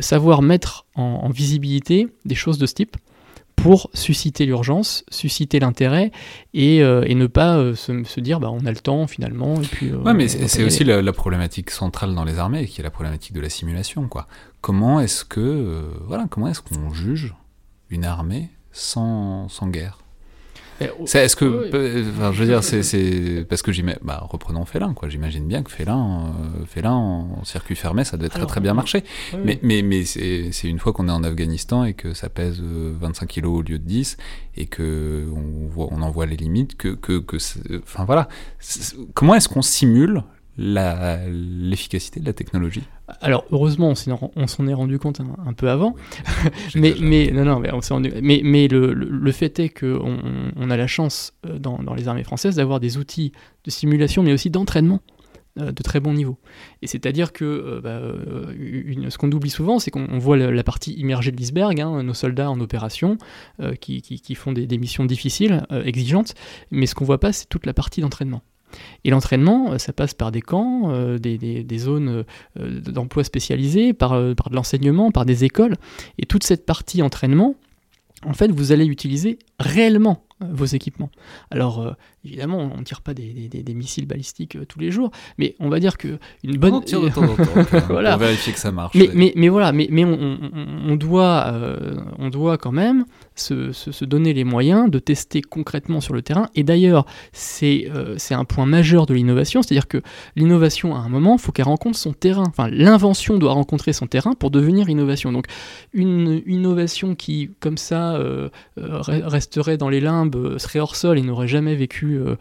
[0.01, 2.97] savoir mettre en visibilité des choses de ce type
[3.63, 6.11] pour susciter l'urgence, susciter l'intérêt
[6.55, 9.61] et, euh, et, ne pas euh, se, dire bah, on a le temps finalement.
[9.61, 12.85] Et puis, euh, ouais, mais c'est aussi la, problématique centrale dans les armées qui est
[12.85, 14.09] la problématique de la simulation.
[14.09, 14.27] Quoi.
[14.61, 17.35] Comment est-ce que voilà, comment est-ce qu'on juge
[17.91, 20.00] une armée sans, sans guerre?
[20.81, 25.09] Est-ce que, enfin, je veux dire, c'est parce que j'imagine, bah, reprenons Félin, quoi.
[25.09, 29.05] J'imagine bien que Félin, euh, Félin en circuit fermé, ça devait très très bien marcher.
[29.45, 33.24] mais mais mais c'est une fois qu'on est en Afghanistan et que ça pèse 25
[33.24, 34.16] euh, kilos au lieu de 10
[34.57, 37.37] et que on, voit, on en voit les limites, que que, que
[37.83, 38.28] enfin voilà,
[39.14, 40.22] comment est-ce qu'on simule
[40.59, 42.83] l'efficacité de la technologie
[43.21, 43.93] Alors heureusement,
[44.37, 45.95] on s'en est rendu compte un, peu avant,
[46.75, 50.19] mais, mais non non, mais, on rendu, mais, mais le, le, fait est qu'on
[50.57, 53.33] on a la chance euh, dans, dans les armées françaises d'avoir des outils
[53.65, 55.01] de simulation, mais aussi d'entraînement
[55.59, 56.39] euh, de très bon niveau.
[56.83, 58.01] Et c'est-à-dire que euh, bah,
[58.57, 62.15] une, ce qu'on oublie souvent, c'est qu'on voit la, partie immergée de l'iceberg, hein, nos
[62.15, 63.17] soldats en opération,
[63.81, 66.35] qui, qui, qui, font des, des missions difficiles, exigeantes,
[66.71, 68.43] mais ce qu'on voit pas, c'est toute la partie d'entraînement.
[69.05, 72.25] Et l'entraînement, euh, ça passe par des camps, euh, des, zones
[72.59, 75.77] euh, d'emploi spécialisées, par, par de l'enseignement, par des écoles.
[76.18, 77.55] Et toute cette partie entraînement,
[78.25, 81.11] en fait, vous allez utiliser réellement vos équipements.
[81.51, 85.70] Alors, Évidemment, on ne tire pas des, missiles balistiques euh, tous les jours, mais on
[85.70, 86.74] va dire que une bonne.
[86.74, 88.12] On tire de temps en temps voilà.
[88.12, 88.95] pour vérifier que ça marche.
[88.95, 94.45] Mais, mais, voilà, mais, mais on, doit, euh, on doit quand même se, donner les
[94.45, 96.51] moyens de tester concrètement sur le terrain.
[96.55, 100.03] Et d'ailleurs, c'est euh, c'est un point majeur de l'innovation, c'est-à-dire que
[100.36, 102.45] l'innovation, à un moment, il faut qu'elle rencontre son terrain.
[102.47, 105.32] Enfin, l'invention doit rencontrer son terrain pour devenir innovation.
[105.32, 105.47] Donc,
[105.95, 108.20] une innovation qui, comme ça,
[108.76, 112.37] resterait dans les limbes, serait hors sol et n'aurait jamais vécu euh,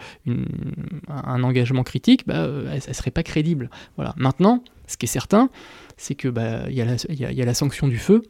[1.07, 3.69] un engagement critique, bah, euh, elle ne serait pas crédible.
[3.95, 4.13] Voilà.
[4.17, 5.49] Maintenant, ce qui est certain,
[5.97, 8.23] c'est que bah, y, a la sanction du feu.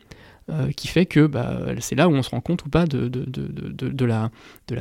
[0.76, 3.12] qui fait que bah, c'est là où on se rend compte ou pas de,
[4.04, 4.32] la,
[4.68, 4.76] de,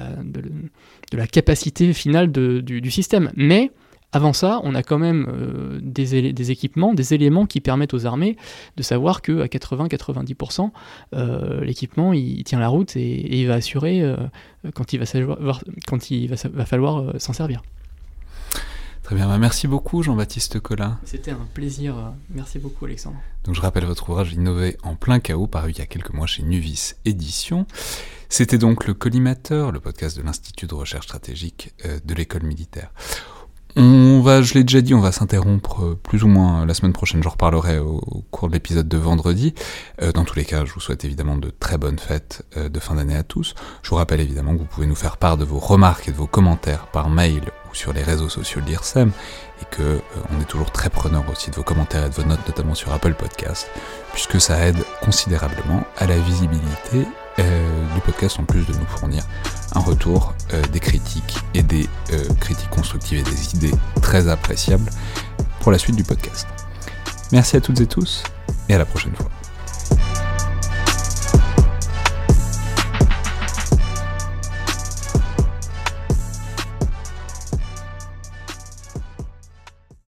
[1.12, 3.31] la, capacité finale du, système.
[3.36, 3.70] Mais
[4.12, 8.36] avant ça, on a quand même euh, des, équipements, des éléments qui permettent aux armées
[8.76, 10.70] de savoir que à 80-90%,
[11.14, 14.16] euh, l'équipement il, tient la route et, il va assurer euh,
[14.74, 15.05] quand il va,
[15.86, 17.62] quand il va, falloir s'en servir.
[19.02, 20.98] Très bien, bah, merci beaucoup Jean-Baptiste Collin.
[21.05, 23.18] C'était un plaisir, merci beaucoup Alexandre.
[23.44, 26.26] Donc je rappelle votre ouvrage Innover en plein chaos, paru il y a quelques mois
[26.26, 27.66] chez Nuvis Éditions.
[28.30, 31.74] C'était donc le Collimateur, le podcast de l'Institut de recherche stratégique
[32.05, 32.90] de l'école militaire.
[33.81, 36.93] On va, je l'ai déjà dit, on va s'interrompre euh, plus ou moins la semaine
[36.93, 37.23] prochaine.
[37.23, 39.55] J'en reparlerai au, cours de l'épisode de vendredi.
[40.03, 42.81] Euh, dans tous les cas, je vous souhaite évidemment de très bonnes fêtes euh, de
[42.81, 43.55] fin d'année à tous.
[43.85, 46.17] Je vous rappelle évidemment que vous pouvez nous faire part de vos remarques et de
[46.17, 49.13] vos commentaires par mail ou sur les réseaux sociaux de l'IRSEM
[49.63, 50.01] et que
[50.37, 52.93] on est toujours très preneur aussi de vos commentaires et de vos notes, notamment sur
[52.93, 53.71] Apple Podcast,
[54.13, 59.23] puisque ça aide considérablement à la visibilité euh, du podcast en plus de nous fournir
[59.74, 64.90] un retour, euh, des critiques et des euh, critiques constructives et des idées très appréciables
[65.60, 66.47] pour la suite du podcast.
[67.32, 68.23] Merci à toutes et tous
[68.69, 69.31] et à la prochaine fois.